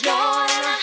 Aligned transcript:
Förklararna. 0.00 0.76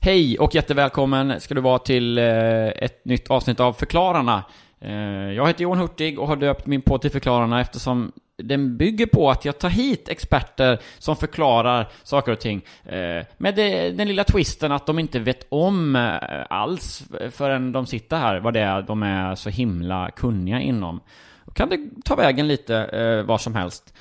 Hej 0.00 0.38
och 0.38 0.54
jättevälkommen 0.54 1.40
ska 1.40 1.54
du 1.54 1.60
vara 1.60 1.78
till 1.78 2.18
eh, 2.18 2.24
ett 2.68 3.04
nytt 3.04 3.30
avsnitt 3.30 3.60
av 3.60 3.72
Förklararna. 3.72 4.44
Eh, 4.80 4.92
jag 5.32 5.46
heter 5.46 5.62
Johan 5.62 5.78
Hurtig 5.78 6.18
och 6.18 6.28
har 6.28 6.36
döpt 6.36 6.66
min 6.66 6.82
podd 6.82 7.00
till 7.00 7.10
Förklararna 7.10 7.60
eftersom 7.60 8.12
den 8.42 8.76
bygger 8.76 9.06
på 9.06 9.30
att 9.30 9.44
jag 9.44 9.58
tar 9.58 9.68
hit 9.68 10.08
experter 10.08 10.78
som 10.98 11.16
förklarar 11.16 11.88
saker 12.02 12.32
och 12.32 12.40
ting. 12.40 12.62
eh, 12.84 13.24
Med 13.38 13.54
det- 13.56 13.90
den 13.90 14.08
lilla 14.08 14.24
twisten 14.24 14.72
att 14.72 14.86
de 14.86 14.98
inte 14.98 15.18
vet 15.18 15.46
om 15.48 15.96
eh, 15.96 16.18
alls 16.50 17.02
förrän 17.32 17.72
de 17.72 17.86
sitter 17.86 18.16
här 18.16 18.40
vad 18.40 18.54
det 18.54 18.60
är 18.60 18.82
de 18.82 19.02
är 19.02 19.34
så 19.34 19.50
himla 19.50 20.10
kunniga 20.10 20.60
inom. 20.60 21.00
Då 21.44 21.52
kan 21.52 21.68
det 21.68 21.78
ta 22.04 22.14
vägen 22.14 22.48
lite 22.48 22.76
eh, 22.76 23.22
var 23.26 23.38
som 23.38 23.54
helst. 23.54 23.94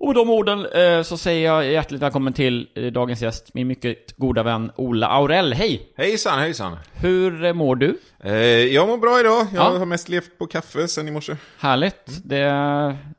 Och 0.00 0.06
med 0.06 0.14
de 0.16 0.30
orden 0.30 0.66
eh, 0.66 1.02
så 1.02 1.16
säger 1.16 1.46
jag 1.46 1.64
hjärtligt 1.72 2.02
välkommen 2.02 2.32
till 2.32 2.68
eh, 2.74 2.84
dagens 2.86 3.22
gäst, 3.22 3.54
min 3.54 3.66
mycket 3.68 4.16
goda 4.16 4.42
vän 4.42 4.72
Ola 4.76 5.06
Aurell. 5.06 5.52
Hej! 5.52 5.92
Hejsan, 5.96 6.38
hejsan. 6.38 6.76
Hur 6.92 7.44
eh, 7.44 7.52
mår 7.52 7.76
du? 7.76 7.98
Eh, 8.24 8.32
jag 8.74 8.88
mår 8.88 8.98
bra 8.98 9.20
idag. 9.20 9.46
Jag 9.54 9.74
Ja. 9.74 9.78
har 9.78 9.86
mest 9.86 10.08
levt 10.08 10.38
på 10.38 10.46
kaffe 10.46 10.88
sen 10.88 11.08
i 11.08 11.10
morse. 11.10 11.36
Härligt. 11.58 12.20
Det, 12.24 12.36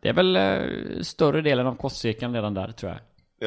det 0.02 0.10
är 0.10 0.14
väl 0.14 0.36
eh, 0.36 0.60
större 1.02 1.42
delen 1.42 1.68
av 1.68 1.76
kostcirkeln 1.76 2.34
redan 2.34 2.54
där, 2.54 2.72
tror 2.72 2.92
jag. 2.92 3.00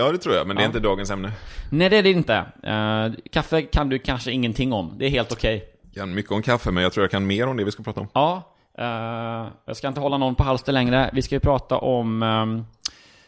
Ja, 0.03 0.13
det 0.13 0.19
tror 0.19 0.35
jag, 0.35 0.47
men 0.47 0.57
det 0.57 0.63
är 0.63 0.67
inte 0.67 0.81
dagens 0.81 1.11
ämne. 1.11 1.33
Nej, 1.71 1.89
det 1.91 1.97
är 1.97 2.03
det 2.03 2.11
inte. 2.11 2.35
Eh, 2.63 3.25
kaffe 3.33 3.63
kan 3.63 3.89
du 3.89 3.99
kanske 3.99 4.31
ingenting 4.33 4.73
om. 4.73 4.95
Det 4.99 5.07
är 5.07 5.11
helt 5.11 5.33
okej. 5.33 5.65
Jag 5.83 5.95
kan 5.95 6.15
mycket 6.15 6.33
om 6.33 6.43
kaffe, 6.43 6.71
men 6.71 6.83
jag 6.83 6.93
tror 6.93 7.05
jag 7.05 7.11
kan 7.11 7.27
mer 7.27 7.47
om 7.47 7.57
det 7.57 7.65
vi 7.65 7.71
ska 7.73 7.83
prata 7.83 8.01
om. 8.01 8.09
Ja, 8.15 8.55
eh, 8.79 9.49
jag 9.67 9.77
ska 9.77 9.89
inte 9.89 10.01
hålla 10.01 10.19
någon 10.19 10.35
på 10.35 10.43
halster 10.43 10.73
längre. 10.73 11.11
Vi 11.13 11.23
ska 11.23 11.35
ju 11.35 11.41
prata 11.41 11.79
om 11.79 12.23
um, 12.23 12.65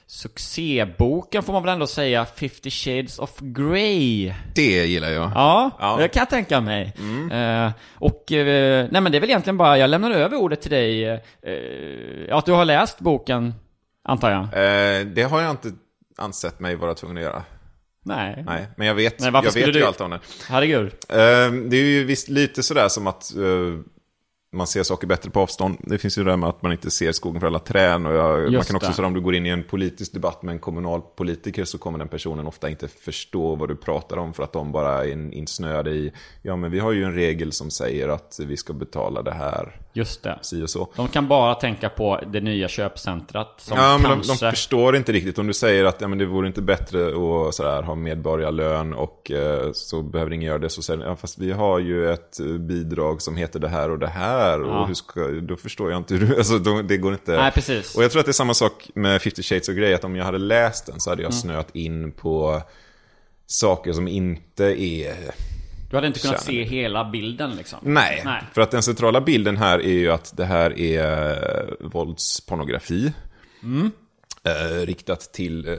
succéboken, 0.07 1.43
får 1.43 1.53
man 1.53 1.63
väl 1.63 1.73
ändå 1.73 1.87
säga, 1.87 2.27
50 2.27 2.71
Shades 2.71 3.19
of 3.19 3.31
Grey. 3.41 4.33
Det 4.55 4.87
gillar 4.87 5.09
jag. 5.11 5.33
Ja, 5.35 5.71
Ja. 5.81 5.97
det 5.97 6.09
kan 6.09 6.21
jag 6.21 6.31
tänka 6.31 6.61
mig. 6.61 6.93
Eh, 7.33 7.71
och, 7.95 8.33
eh, 8.33 8.89
nej 8.91 9.01
men 9.01 9.13
det 9.13 9.19
är 9.19 9.21
väl 9.21 9.31
egentligen 9.31 9.57
bara, 9.57 9.79
jag 9.79 9.91
lämnar 9.91 10.11
över 10.11 10.37
ordet 10.37 10.63
till 10.63 10.71
dig. 10.71 11.05
Eh, 11.05 11.19
ja, 12.29 12.39
att 12.39 12.47
du 12.47 12.53
har 12.53 12.65
läst 12.65 12.99
boken, 13.01 13.55
antar 14.09 14.31
jag? 14.31 14.43
Eh, 14.43 15.07
det 15.07 15.23
har 15.23 15.41
jag 15.41 15.51
inte 15.51 15.73
ansett 16.19 16.61
mig 16.61 16.77
vara 16.77 16.95
tvungen 16.95 17.17
att 17.17 17.23
göra. 17.23 17.43
Nej. 18.05 18.43
Nej, 18.47 18.67
men 18.77 18.87
jag 18.87 18.95
vet, 18.95 19.21
Nej, 19.21 19.31
varför 19.31 19.47
jag 19.61 19.67
vet 19.67 19.77
ju 19.77 19.81
du- 19.81 19.87
allt 19.87 20.01
om 20.01 20.11
det. 20.11 20.21
Herregud. 20.49 20.93
Eh, 21.09 21.17
det 21.69 21.77
är 21.77 21.85
ju 21.85 22.05
visst 22.05 22.29
lite 22.29 22.63
sådär 22.63 22.89
som 22.89 23.07
att 23.07 23.37
eh, 23.37 23.43
man 24.57 24.67
ser 24.67 24.83
saker 24.83 25.07
bättre 25.07 25.31
på 25.31 25.41
avstånd. 25.41 25.77
Det 25.81 25.99
finns 25.99 26.19
ju 26.19 26.25
det 26.25 26.31
där 26.31 26.37
med 26.37 26.49
att 26.49 26.63
man 26.63 26.73
inte 26.73 26.91
ser 26.91 27.13
skogen 27.13 27.41
för 27.41 27.47
alla 27.47 27.59
träd. 27.59 28.07
Och 28.07 28.13
jag, 28.15 28.53
man 28.53 28.65
kan 28.65 28.77
också 28.77 28.93
säga 28.93 29.07
om 29.07 29.15
du 29.15 29.21
går 29.21 29.35
in 29.35 29.47
i 29.47 29.49
en 29.49 29.63
politisk 29.65 30.13
debatt 30.13 30.43
med 30.43 30.53
en 30.53 30.59
kommunalpolitiker 30.59 31.65
så 31.65 31.79
kommer 31.79 31.99
den 31.99 32.09
personen 32.09 32.47
ofta 32.47 32.69
inte 32.69 32.89
förstå 32.89 33.55
vad 33.55 33.69
du 33.69 33.77
pratar 33.77 34.17
om 34.17 34.35
för 34.35 34.43
att 34.43 34.53
de 34.53 34.73
bara 34.73 35.05
är 35.05 35.13
in- 35.13 35.33
insnöade 35.33 35.91
i, 35.91 36.13
ja 36.43 36.57
men 36.57 36.71
vi 36.71 36.79
har 36.79 36.93
ju 36.93 37.05
en 37.05 37.15
regel 37.15 37.53
som 37.53 37.71
säger 37.71 38.09
att 38.09 38.41
vi 38.47 38.57
ska 38.57 38.73
betala 38.73 39.23
det 39.23 39.35
här, 39.35 39.81
Just 39.93 40.23
det. 40.23 40.39
si 40.43 40.63
och 40.63 40.71
så. 40.71 40.89
De 40.97 41.09
kan 41.09 41.29
bara 41.29 41.55
tänka 41.55 41.89
på 41.89 42.21
det 42.33 42.41
nya 42.41 42.69
köpcentrat 42.69 43.55
som 43.59 43.79
Ja, 43.79 43.99
men 43.99 44.11
de, 44.11 44.15
kanske... 44.23 44.47
de 44.47 44.51
förstår 44.51 44.97
inte 44.97 45.13
riktigt. 45.13 45.39
Om 45.39 45.47
du 45.47 45.55
säger 45.55 45.85
att 45.85 46.01
ja, 46.01 46.09
men 46.09 46.19
det 46.19 46.27
vore 46.27 46.47
inte 46.47 46.63
bättre 46.63 47.07
att 47.07 47.55
sådär, 47.55 47.83
ha 47.83 47.95
medborgarlön 47.95 48.95
och 48.95 49.31
eh, 49.31 49.73
så 49.73 50.03
behöver 50.03 50.33
ingen 50.33 50.47
göra 50.47 50.59
det. 50.59 50.69
Så 50.69 50.83
säger 50.83 51.05
ja, 51.05 51.17
fast 51.17 51.39
vi 51.39 51.53
har 51.53 51.79
ju 51.79 52.11
ett 52.11 52.39
bidrag 52.61 53.23
som 53.23 53.37
heter 53.37 53.61
det 53.61 53.69
här 53.69 53.91
och 53.91 53.99
det 53.99 54.07
här. 54.07 54.46
Ja. 54.53 54.81
Och 54.81 54.87
hur 54.87 54.95
ska, 54.95 55.27
då 55.29 55.57
förstår 55.57 55.91
jag 55.91 56.01
inte 56.01 56.15
hur 56.15 56.27
du, 56.27 56.37
alltså 56.39 56.59
de, 56.59 56.87
det 56.87 56.97
går 56.97 57.13
inte. 57.13 57.37
Nej, 57.37 57.53
precis. 57.53 57.95
Och 57.97 58.05
jag 58.05 58.11
tror 58.11 58.21
att 58.21 58.27
det 58.27 58.31
är 58.31 58.33
samma 58.33 58.55
sak 58.55 58.91
med 58.95 59.23
50 59.23 59.43
Shades 59.43 59.69
of 59.69 59.75
Grey. 59.75 59.95
Att 59.95 60.05
om 60.05 60.17
jag 60.17 60.25
hade 60.25 60.39
läst 60.39 60.87
den 60.87 61.01
så 61.01 61.11
hade 61.11 61.23
jag 61.23 61.31
Mm. 61.33 61.41
snöat 61.43 61.77
in 61.77 62.13
på 62.13 62.63
saker 63.47 63.93
som 63.93 64.09
inte 64.09 64.65
är 64.65 65.15
Du 65.91 65.97
hade 65.97 66.07
inte 66.07 66.21
kunnat 66.21 66.45
Känner 66.47 66.65
se 66.65 66.71
hela 66.77 67.05
bilden 67.11 67.51
liksom. 67.57 67.79
Nej, 67.83 68.23
Nej. 68.25 68.43
för 68.55 68.61
att 68.61 68.71
den 68.71 68.83
centrala 68.83 69.21
bilden 69.21 69.57
här 69.57 69.79
är 69.79 69.93
ju 69.99 70.11
att 70.11 70.37
det 70.37 70.45
här 70.45 70.79
är 70.81 71.31
eh, 71.83 71.89
våldspornografi. 71.89 73.13
Eh, 74.45 74.87
riktat 74.87 75.21
till 75.33 75.69
eh, 75.69 75.75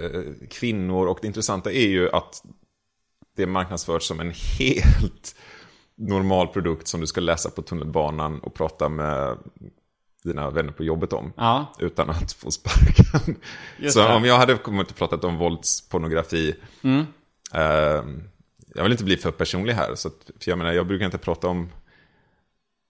kvinnor 0.50 1.08
och 1.08 1.20
det 1.22 1.28
intressanta 1.28 1.72
är 1.72 1.88
ju 1.88 2.10
att 2.12 2.44
det 3.36 3.44
är 3.44 3.48
marknadsfört 3.48 4.04
som 4.04 4.20
en 4.20 4.34
helt 4.60 5.36
normal 5.98 6.48
produkt 6.48 6.88
som 6.88 7.02
du 7.02 7.08
ska 7.08 7.22
läsa 7.22 7.50
på 7.50 7.62
tunnelbanan 7.62 8.40
och 8.40 8.54
prata 8.54 8.90
med 8.90 9.38
dina 10.24 10.50
vänner 10.50 10.72
på 10.72 10.84
jobbet 10.84 11.14
om. 11.14 11.34
Ja. 11.38 11.66
Utan 11.80 12.10
att 12.10 12.34
få 12.34 12.52
sparken. 12.52 13.36
Just 13.78 13.94
Så 13.94 14.00
det. 14.04 14.16
om 14.16 14.26
jag 14.26 14.38
hade 14.38 14.56
kommit 14.58 14.92
och 14.92 14.98
pratat 14.98 15.24
om 15.24 15.38
våldspornografi. 15.38 16.56
Mm. 16.82 17.06
eh, 17.54 18.04
jag 18.76 18.84
vill 18.84 18.92
inte 18.92 19.04
bli 19.04 19.18
för 19.18 19.32
personlig 19.32 19.74
här. 19.74 19.96
Så 19.96 20.08
att, 20.08 20.32
för 20.40 20.52
jag 20.52 20.58
menar, 20.58 20.72
jag 20.72 20.88
brukar 20.88 21.06
inte 21.06 21.18
prata 21.18 21.48
om 21.48 21.70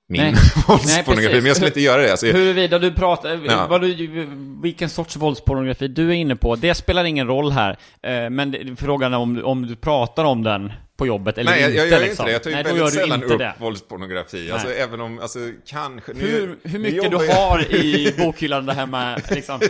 min 0.10 0.22
Nej. 0.22 0.32
Nej, 0.34 0.44
våldspornografi. 0.68 1.06
precis. 1.28 1.34
men 1.34 1.46
jag 1.46 1.56
skulle 1.56 1.68
inte 1.70 1.82
göra 1.82 2.02
det. 2.02 2.12
Alltså, 2.12 2.26
Huruvida 2.26 2.80
du 2.80 2.94
pratar, 2.94 3.40
Ja. 3.46 3.68
vad 3.70 3.82
du, 3.82 4.28
vilken 4.62 4.90
sorts 4.90 5.16
våldspornografi 5.16 5.88
du 5.88 6.10
är 6.10 6.14
inne 6.14 6.36
på, 6.36 6.56
det 6.56 6.76
spelar 6.76 7.04
ingen 7.04 7.28
roll 7.28 7.52
här. 7.52 7.78
Eh, 8.04 8.30
Men 8.30 8.78
frågan 8.78 9.14
är 9.14 9.18
om, 9.18 9.46
om 9.46 9.68
du 9.68 9.76
pratar 9.76 10.24
om 10.26 10.44
den 10.44 10.72
på 10.98 11.08
jobbet 11.08 11.38
eller 11.38 11.52
Nej, 11.52 11.62
jag, 11.62 11.70
inte 11.70 11.78
jag 11.82 11.88
gör 11.90 12.00
liksom. 12.00 12.12
inte 12.12 12.24
det. 12.26 12.32
Jag 12.32 12.44
tar 12.44 12.50
ju 12.50 12.56
Nej, 12.56 12.64
väldigt 12.64 12.94
sällan 12.94 13.24
upp 13.24 13.40
det. 13.40 13.54
våldspornografi. 13.60 14.52
Alltså, 14.52 14.68
Nej. 14.68 14.80
även 14.80 15.02
om, 15.02 15.20
alltså, 15.20 15.40
kanske... 15.66 16.14
nu- 16.14 16.58
Hur, 16.64 16.80
mycket 16.80 17.12
du 17.12 17.26
jag- 17.26 17.34
har 17.36 17.76
i 17.76 18.14
bokhyllan 18.18 18.66
där 18.66 18.74
hemma, 18.74 19.20
liksom. 19.30 19.60
Eh, 19.62 19.68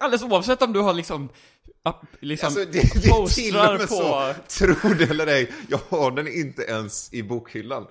Alldeles 0.00 0.22
oavsett 0.22 0.62
om 0.62 0.72
du 0.72 0.80
har 0.80 0.94
liksom, 0.94 1.28
liksom 2.20 2.46
Alltså, 2.46 2.64
det, 2.64 2.72
det 2.72 3.08
är 3.08 3.34
till 3.34 3.56
och 3.56 3.62
med 3.78 3.80
på... 3.88 4.34
så, 4.48 4.66
tro 4.66 4.94
det 4.94 5.10
eller 5.10 5.26
ej, 5.26 5.50
jag 5.68 5.80
har 5.88 6.10
den 6.10 6.28
inte 6.28 6.62
ens 6.62 7.12
i 7.14 7.22
bokhyllan. 7.22 7.86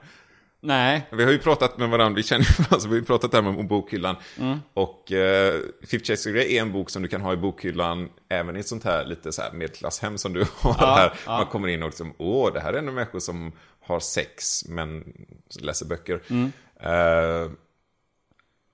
Nej. 0.60 1.08
Vi 1.12 1.24
har 1.24 1.32
ju 1.32 1.38
pratat 1.40 1.78
med 1.78 1.90
varandra, 1.90 2.16
vi 2.16 2.24
känner 2.24 2.58
varandra, 2.60 2.80
så 2.80 2.88
vi 2.88 2.94
har 2.94 3.00
ju 3.00 3.06
pratat 3.06 3.32
där 3.32 3.42
med 3.42 3.68
bokhyllan. 3.68 4.16
Mm. 4.40 4.58
Och 4.74 5.12
eh, 5.12 5.60
Fifty 5.82 6.06
Shades 6.06 6.26
of 6.26 6.32
Grey 6.34 6.56
är 6.58 6.62
en 6.62 6.72
bok 6.72 6.90
som 6.90 7.02
du 7.02 7.08
kan 7.08 7.22
ha 7.22 7.34
i 7.34 7.38
bokhyllan 7.38 8.10
även 8.30 8.58
i 8.58 8.60
ett 8.60 8.68
sånt 8.68 8.84
här 8.84 9.06
lite 9.06 9.32
så 9.32 9.42
här 9.42 9.52
medelklasshem 9.52 10.18
som 10.18 10.34
du 10.34 10.40
har 10.58 10.76
Ja, 10.80 10.96
här. 10.96 11.14
ja. 11.26 11.38
Man 11.38 11.46
kommer 11.48 11.68
in 11.68 11.84
och 11.84 11.90
liksom, 11.90 12.14
åh, 12.18 12.54
det 12.54 12.60
här 12.60 12.74
är 12.74 12.78
ändå 12.78 12.92
människor 12.92 13.20
som 13.20 13.52
har 13.82 14.00
sex 14.00 14.66
men 14.68 15.14
läser 15.62 15.86
böcker. 15.86 16.22
Mm. 16.30 16.52
Eh, 16.80 17.52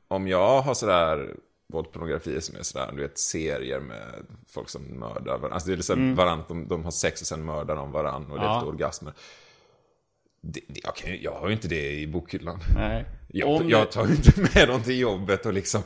om 0.08 0.28
jag 0.28 0.62
har 0.62 0.74
sådär 0.74 1.36
våldspornografi 1.74 2.42
som 2.42 2.56
är 2.56 2.64
sådär, 2.64 2.92
du 2.96 3.02
vet, 3.02 3.18
serier 3.20 3.80
med 3.80 4.26
folk 4.50 4.70
som 4.70 4.82
mördar 4.84 5.26
varandra. 5.38 5.50
Alltså 5.54 5.68
det 5.68 5.74
är 5.76 5.78
liksom 5.78 6.16
varandra, 6.16 6.46
de, 6.48 6.68
de 6.68 6.84
har 6.84 6.92
sex 6.92 7.22
och 7.22 7.28
sen 7.28 7.46
mördar 7.46 7.76
de 7.76 7.92
varandra 7.92 8.34
och 8.34 8.40
det 8.40 8.46
är 8.46 8.50
Mm. 8.50 8.54
Ja. 8.54 8.60
lite 8.60 8.70
orgasmer. 8.70 9.14
Det, 10.46 10.60
det, 10.68 11.08
ju- 11.10 11.20
jag 11.24 11.32
har 11.32 11.48
ju 11.48 11.54
inte 11.54 11.68
det 11.68 11.92
i 11.92 12.08
bokhyllan. 12.08 12.60
Nej. 12.76 13.06
Jag, 13.28 13.50
Om 13.50 13.70
jag 13.70 13.92
tar 13.92 14.12
inte 14.12 14.32
med 14.56 14.68
dem 14.68 14.82
till 14.84 15.00
jobbet 15.00 15.46
och 15.46 15.54
liksom, 15.54 15.82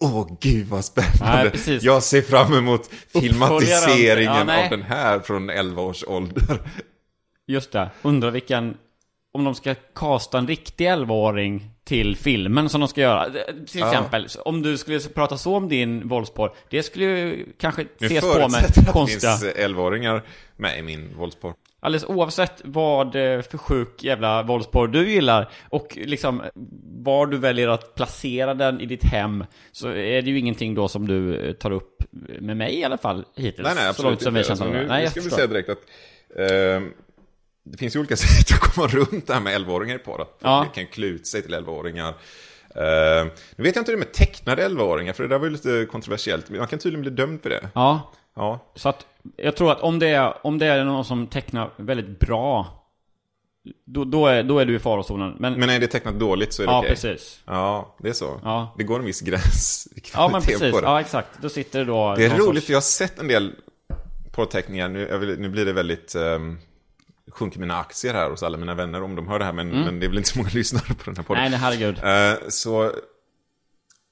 åh 0.00 0.36
gud 0.40 0.66
vad 0.66 0.84
spännande. 0.84 1.42
Nej, 1.42 1.50
precis. 1.50 1.82
jag 1.82 2.02
ser 2.02 2.22
fram 2.22 2.54
emot 2.54 2.90
filmatiseringen 3.12 4.48
Ja, 4.48 4.64
av 4.64 4.70
den 4.70 4.82
här 4.82 5.20
från 5.20 5.50
11 5.50 5.82
års 5.82 6.04
ålder. 6.06 6.60
Just 7.46 7.72
det. 7.72 7.90
Undrar 8.02 8.30
vilken... 8.30 8.76
Om 9.32 9.44
de 9.44 9.54
ska 9.54 9.74
casta 9.74 10.38
en 10.38 10.46
riktig 10.46 10.86
11-åring 10.88 11.70
till 11.84 12.16
filmen 12.16 12.68
som 12.68 12.80
de 12.80 12.88
ska 12.88 13.00
göra. 13.00 13.24
Till 13.66 13.80
Ja. 13.80 13.86
exempel, 13.88 14.26
om 14.44 14.62
du 14.62 14.78
skulle 14.78 15.00
prata 15.00 15.38
så 15.38 15.56
om 15.56 15.68
din 15.68 16.08
våldsporr. 16.08 16.54
Det 16.70 16.82
skulle 16.82 17.04
ju 17.04 17.46
kanske 17.58 17.86
Nu 17.98 18.06
ses 18.06 18.20
på 18.20 18.26
med 18.26 18.34
förutsätter 18.50 18.72
jag 18.74 18.80
att 18.80 18.86
det 18.86 18.92
konstiga... 18.92 19.36
finns 19.36 19.54
11-åringar 19.54 20.22
med 20.56 20.78
i 20.78 20.82
min 20.82 21.16
våldsporr. 21.16 21.54
Alldeles 21.80 22.04
oavsett 22.04 22.62
vad 22.64 23.06
eh, 23.06 23.42
för 23.42 23.58
sjuk 23.58 24.04
jävla 24.04 24.42
våldsporr 24.42 24.88
du 24.88 25.10
gillar 25.10 25.50
och 25.68 25.98
liksom 26.00 26.42
var 27.04 27.26
du 27.26 27.38
väljer 27.38 27.68
att 27.68 27.94
placera 27.94 28.54
den 28.54 28.80
i 28.80 28.86
ditt 28.86 29.04
hem 29.04 29.44
så 29.72 29.88
är 29.88 30.22
det 30.22 30.30
ju 30.30 30.38
ingenting 30.38 30.74
då 30.74 30.88
som 30.88 31.06
du 31.08 31.36
eh, 31.48 31.52
tar 31.52 31.70
upp 31.70 32.02
med 32.40 32.56
mig 32.56 32.74
i 32.78 32.84
alla 32.84 32.98
fall 32.98 33.24
hittills. 33.36 33.66
Nej, 33.66 33.74
nej, 33.74 33.88
absolut 33.88 34.26
inte. 34.26 34.38
Alltså, 34.50 34.64
nu, 34.64 34.70
Nej, 34.72 34.86
nu 34.98 35.02
jag 35.02 35.10
ska 35.10 35.20
vi 35.20 35.30
säga 35.30 35.46
direkt 35.46 35.68
att 35.68 35.82
ehm, 36.38 36.92
det 37.64 37.78
finns 37.78 37.96
ju 37.96 38.00
olika 38.00 38.16
sätt 38.16 38.52
att 38.54 38.60
komma 38.60 38.86
runt 38.86 39.26
det 39.26 39.34
här 39.34 39.40
med 39.40 39.60
11-åringar 39.60 39.98
på. 39.98 40.14
Att 40.14 40.38
Ja. 40.42 40.66
kan 40.74 40.86
klä 40.86 41.06
ut 41.06 41.26
sig 41.26 41.42
till 41.42 41.54
11-åringar. 41.54 42.08
Ehm, 42.74 43.30
nu 43.56 43.64
vet 43.64 43.76
jag 43.76 43.80
inte 43.82 43.92
hur 43.92 43.98
det 43.98 44.02
är 44.02 44.06
med 44.06 44.12
tecknade 44.12 44.68
11-åringar, 44.68 45.12
för 45.12 45.22
det 45.22 45.28
där 45.28 45.38
var 45.38 45.46
ju 45.46 45.52
lite 45.52 45.86
kontroversiellt. 45.90 46.50
Man 46.50 46.66
kan 46.66 46.78
tydligen 46.78 47.00
bli 47.02 47.10
dömd 47.10 47.42
för 47.42 47.50
det. 47.50 47.68
Ja, 47.74 48.12
Ja, 48.38 48.58
så 48.74 48.88
att 48.88 49.06
jag 49.36 49.56
tror 49.56 49.72
att 49.72 49.80
om 49.80 49.98
det 49.98 50.08
är, 50.08 50.46
om 50.46 50.58
det 50.58 50.66
är 50.66 50.84
någon 50.84 51.04
som 51.04 51.26
tecknar 51.26 51.70
väldigt 51.76 52.20
bra 52.20 52.74
då, 53.84 54.04
då, 54.04 54.26
är, 54.26 54.42
då 54.42 54.58
är 54.58 54.64
du 54.66 54.74
i 54.74 54.78
farozonen. 54.78 55.36
Men, 55.38 55.52
men 55.54 55.70
är 55.70 55.80
det 55.80 55.86
tecknat 55.86 56.14
dåligt 56.18 56.52
så 56.52 56.62
är 56.62 56.66
det 56.66 56.72
ja, 56.72 56.78
okej. 56.78 56.90
precis. 56.90 57.40
Ja, 57.44 57.96
det 57.98 58.08
är 58.08 58.12
så. 58.12 58.40
Ja. 58.44 58.74
Det 58.78 58.84
går 58.84 58.98
en 58.98 59.04
viss 59.04 59.20
gräns 59.20 59.88
Ja, 60.14 60.28
men 60.32 60.42
precis. 60.42 60.72
på 60.72 60.80
det. 60.80 60.86
Ja, 60.86 61.00
exakt. 61.00 61.28
Då 61.42 61.48
sitter 61.48 61.78
det 61.78 61.84
då... 61.84 62.14
Det 62.16 62.24
är 62.24 62.30
roligt 62.30 62.44
sorts- 62.44 62.66
för 62.66 62.72
jag 62.72 62.76
har 62.76 62.82
sett 62.82 63.18
en 63.18 63.28
del 63.28 63.52
porrteckningar, 64.32 64.88
nu, 64.88 65.18
vill, 65.18 65.38
nu 65.40 65.48
blir 65.48 65.64
det 65.66 65.72
väldigt... 65.72 66.14
ehm, 66.14 66.58
sjunker 67.30 67.60
mina 67.60 67.78
aktier 67.78 68.14
här 68.14 68.30
hos 68.30 68.42
alla 68.42 68.58
mina 68.58 68.74
vänner 68.74 69.02
om 69.02 69.16
de 69.16 69.28
hör 69.28 69.38
det 69.38 69.44
här. 69.44 69.52
Men, 69.52 69.68
men 69.68 70.00
det 70.00 70.06
är 70.06 70.08
väl 70.08 70.18
inte 70.18 70.30
så 70.30 70.38
många 70.38 70.50
lyssnare 70.54 70.84
på 70.94 71.04
den 71.04 71.16
här 71.16 71.22
podden. 71.22 71.42
Nej, 71.42 71.50
nej, 71.50 71.58
herregud. 71.60 71.98
Eh, 72.04 72.48
så 72.48 72.92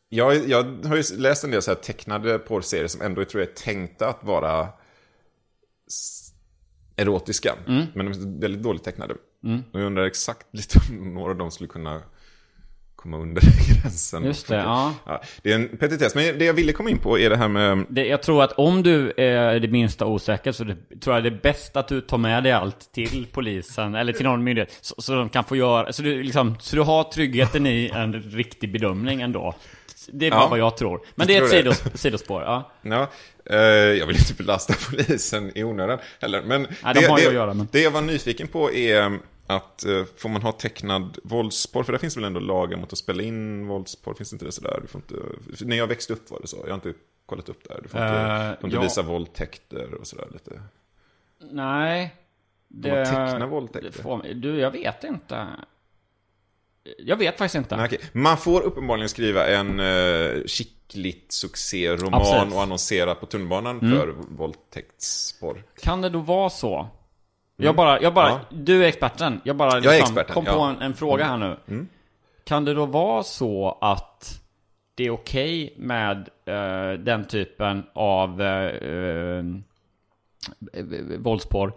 jag, 0.09 0.49
jag 0.49 0.85
har 0.85 0.97
ju 0.97 1.03
läst 1.17 1.45
en 1.45 1.51
del 1.51 1.63
så 1.63 1.71
här 1.71 1.79
tecknade 1.79 2.39
porrserier 2.39 2.89
som 2.89 3.03
ändå 3.03 3.25
tror 3.25 3.43
jag 3.43 3.51
är 3.51 3.55
tänkta 3.55 4.09
att 4.09 4.25
vara 4.25 4.69
erotiska. 6.97 7.55
Mm. 7.67 7.87
Men 7.95 8.07
de 8.07 8.13
är 8.13 8.41
väldigt 8.41 8.63
dåligt 8.63 8.85
tecknade. 8.85 9.15
Och 9.73 9.81
jag 9.81 9.87
undrar 9.87 10.05
exakt 10.05 10.47
lite 10.51 10.79
om 10.91 11.15
några 11.15 11.31
av 11.31 11.39
dem 11.39 11.51
skulle 11.51 11.69
kunna 11.69 12.03
komma 12.97 13.17
under 13.19 13.43
gränsen. 13.83 14.25
Just 14.25 14.49
det, 14.49 14.57
ja. 14.57 14.95
Ja, 15.07 15.23
det 15.43 15.51
är 15.53 15.55
en 15.55 15.69
petitess. 15.77 16.15
Men 16.15 16.39
det 16.39 16.45
jag 16.45 16.55
ville 16.55 16.73
komma 16.73 16.91
in 16.91 16.99
på 16.99 17.19
är 17.19 17.31
det 17.31 17.37
här 17.37 17.49
med... 17.49 17.85
Det, 17.89 18.07
jag 18.07 18.23
tror 18.23 18.43
att 18.45 18.53
om 18.53 18.83
du 18.83 19.13
är 19.17 19.61
det 19.61 19.69
minsta 19.69 20.07
osäker 20.07 20.53
så 20.53 20.65
det, 20.65 20.77
tror 21.01 21.17
jag 21.17 21.23
det 21.25 21.29
är 21.29 21.39
bäst 21.43 21.77
att 21.77 21.89
du 21.89 22.01
tar 22.01 22.19
med 22.19 22.43
dig 22.43 22.53
allt 22.53 22.93
till 22.93 23.27
polisen 23.33 23.95
eller 23.95 24.13
till 24.13 24.25
någon 24.27 24.45
myndighet. 24.45 24.79
Så, 24.81 24.95
så 24.99 25.15
de 25.15 25.29
kan 25.29 25.45
få 25.45 25.57
göra, 25.57 25.93
så 25.93 26.03
du, 26.03 26.23
liksom, 26.23 26.57
så 26.61 26.77
du 26.77 26.83
har 26.83 27.05
tryggheten 27.05 27.67
i 27.67 27.91
en 27.95 28.13
riktig 28.23 28.73
bedömning 28.73 29.21
ändå. 29.23 29.55
Det 30.13 30.27
är 30.27 30.31
bara 30.31 30.41
Ja. 30.41 30.49
vad 30.49 30.59
jag 30.59 30.77
tror. 30.77 31.01
Men 31.15 31.27
det 31.27 31.37
är 31.37 31.43
ett 31.43 31.51
sidos, 31.51 31.83
sidospår, 31.95 32.43
ja. 32.43 32.71
Ja, 32.83 33.11
eh, 33.51 33.57
jag 33.99 34.07
vill 34.07 34.17
inte 34.17 34.35
belasta 34.35 34.75
polisen 34.91 35.53
i 35.59 35.65
onödan 35.65 35.99
heller. 36.21 36.43
Men, 36.43 36.63
Nej, 36.85 36.95
de 36.95 37.01
det, 37.01 37.07
har 37.07 37.19
ju 37.19 37.25
det, 37.25 37.29
att 37.29 37.35
göra, 37.35 37.55
men- 37.55 37.69
det 37.73 37.81
jag 37.81 37.91
var 37.91 38.01
nyfiken 38.03 38.49
på 38.49 38.73
är 38.73 39.19
att 39.47 39.85
eh, 39.85 40.05
får 40.17 40.29
man 40.29 40.43
ha 40.43 40.53
tecknad 40.53 41.19
våldsporr? 41.25 41.83
För 41.83 41.93
det 41.93 41.99
finns 41.99 42.17
väl 42.17 42.25
ändå 42.25 42.41
lagar 42.41 42.79
mot 42.79 42.93
att 42.93 42.99
spela 42.99 43.23
in 43.23 43.67
våldsporr? 43.67 44.15
Finns 44.15 44.33
inte 44.33 44.45
det 44.45 44.53
sådär? 44.53 44.79
Du 44.83 44.89
får 44.89 45.01
inte, 45.01 45.15
när 45.67 45.77
jag 45.77 45.87
växte 45.87 46.13
upp 46.13 46.31
var 46.31 46.41
det 46.41 46.49
så. 46.49 46.57
Jag 46.57 46.69
har 46.69 46.75
inte 46.75 46.93
kollat 47.27 47.49
upp 47.49 47.65
det 47.69 47.75
här. 47.75 47.81
Du 47.83 47.89
får 47.89 48.01
inte, 48.01 48.13
Eh, 48.15 48.51
du 48.51 48.57
får 48.57 48.65
inte 48.67 48.77
ja. 48.77 48.83
visa 48.83 49.03
våldtäkter 49.03 49.95
och 49.95 50.07
sådär 50.07 50.29
lite. 50.33 50.61
Nej. 51.51 52.15
Får 52.83 52.89
man 52.91 53.05
teckna 53.31 53.47
våldtäkter? 53.47 53.91
det 53.97 54.03
får- 54.03 54.35
Du, 54.35 54.59
jag 54.61 54.71
vet 54.71 55.05
inte. 55.05 55.47
Jag 56.99 57.17
vet 57.17 57.39
faktiskt 57.39 57.55
inte. 57.55 57.77
Nej, 57.77 57.87
okej. 57.87 58.01
Man 58.13 58.37
får 58.39 58.61
uppenbarligen 58.63 59.09
skriva 59.09 59.47
en 59.47 59.81
uh, 59.81 60.45
skickligt 60.47 61.33
succéroman 61.33 62.15
Absolut. 62.15 62.43
Mm. 62.43 62.55
och 62.55 62.63
annonsera 62.63 63.15
på 63.15 63.27
tunnelbanan 63.27 63.81
för 63.81 64.15
våldtäktsporr. 64.29 65.65
Kan 65.83 66.01
det 66.03 66.09
då 66.09 66.19
vara 66.19 66.51
så? 66.51 66.89
Jag 67.57 67.77
bara, 67.77 68.01
jag 68.03 68.15
bara, 68.15 68.29
Ja. 68.29 68.41
du 68.51 68.85
är 68.85 68.89
experten. 68.89 69.41
Jag 69.45 69.57
bara 69.57 69.75
Jag 69.75 69.85
är 69.95 69.99
liksom 69.99 70.19
experten, 70.19 70.35
kom 70.35 70.45
på 70.45 70.51
ja. 70.51 70.71
en, 70.71 70.83
en 70.83 70.95
fråga 70.95 71.25
här 71.25 71.37
nu. 71.67 71.87
Kan 72.45 72.65
det 72.65 72.75
då 72.75 72.87
vara 72.87 73.23
så 73.23 73.79
att 73.81 74.43
det 74.95 75.05
är 75.05 75.11
okej 75.11 75.75
med 75.77 76.29
eh, 76.45 76.93
den 76.99 77.25
typen 77.25 77.85
av 77.93 78.43
eh, 78.43 78.67
eh, 78.67 79.45
våldsporr 81.19 81.73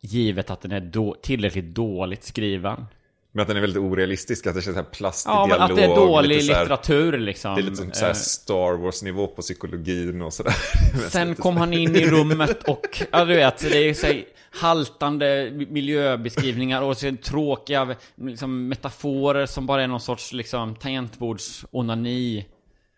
givet 0.00 0.50
att 0.50 0.60
den 0.60 0.72
är 0.72 0.80
då, 0.80 1.16
tillräckligt 1.22 1.74
dåligt 1.74 2.24
skriven? 2.24 2.86
Men 3.32 3.42
att 3.42 3.48
den 3.48 3.56
är 3.56 3.60
väldigt 3.60 3.82
orealistisk, 3.82 4.46
att 4.46 4.54
det 4.54 4.62
känns 4.62 4.74
så 4.76 4.82
här 4.82 4.90
plastig 4.90 5.30
Ja, 5.30 5.46
dialog. 5.46 5.70
att 5.70 5.76
det 5.76 5.84
är 5.84 5.96
dålig 5.96 6.34
här- 6.36 6.42
litteratur 6.42 7.18
liksom. 7.18 7.54
Det 7.54 7.60
är 7.60 7.62
lite 7.62 7.76
som 7.76 7.92
så 7.92 8.06
Eh, 8.06 8.12
Star 8.12 8.72
Wars-nivå 8.82 9.26
på 9.26 9.42
psykologin 9.42 10.22
och 10.22 10.32
sådär. 10.32 10.54
Sen 11.10 11.34
kom 11.34 11.56
han 11.56 11.72
in 11.72 11.96
i 11.96 12.06
rummet 12.06 12.62
och, 12.68 13.02
ja 13.12 13.24
du 13.24 13.34
vet, 13.36 13.58
det 13.58 13.88
är 13.88 13.94
så 13.94 14.06
här 14.06 14.24
haltande 14.52 15.50
miljöbeskrivningar 15.70 16.82
och 16.82 16.96
så 16.96 17.16
tråkiga 17.24 17.96
liksom, 18.16 18.68
metaforer 18.68 19.46
som 19.46 19.66
bara 19.66 19.82
är 19.82 19.86
någon 19.88 20.00
sorts 20.00 20.32
liksom 20.32 20.76
tangentbords-onani. 20.76 22.44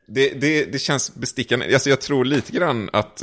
Det, 0.06 0.40
det, 0.40 0.64
det 0.72 0.78
känns 0.78 1.14
bestickande. 1.14 1.74
Alltså 1.74 1.90
jag 1.90 2.00
tror 2.00 2.24
lite 2.24 2.52
grann 2.52 2.90
att, 2.92 3.22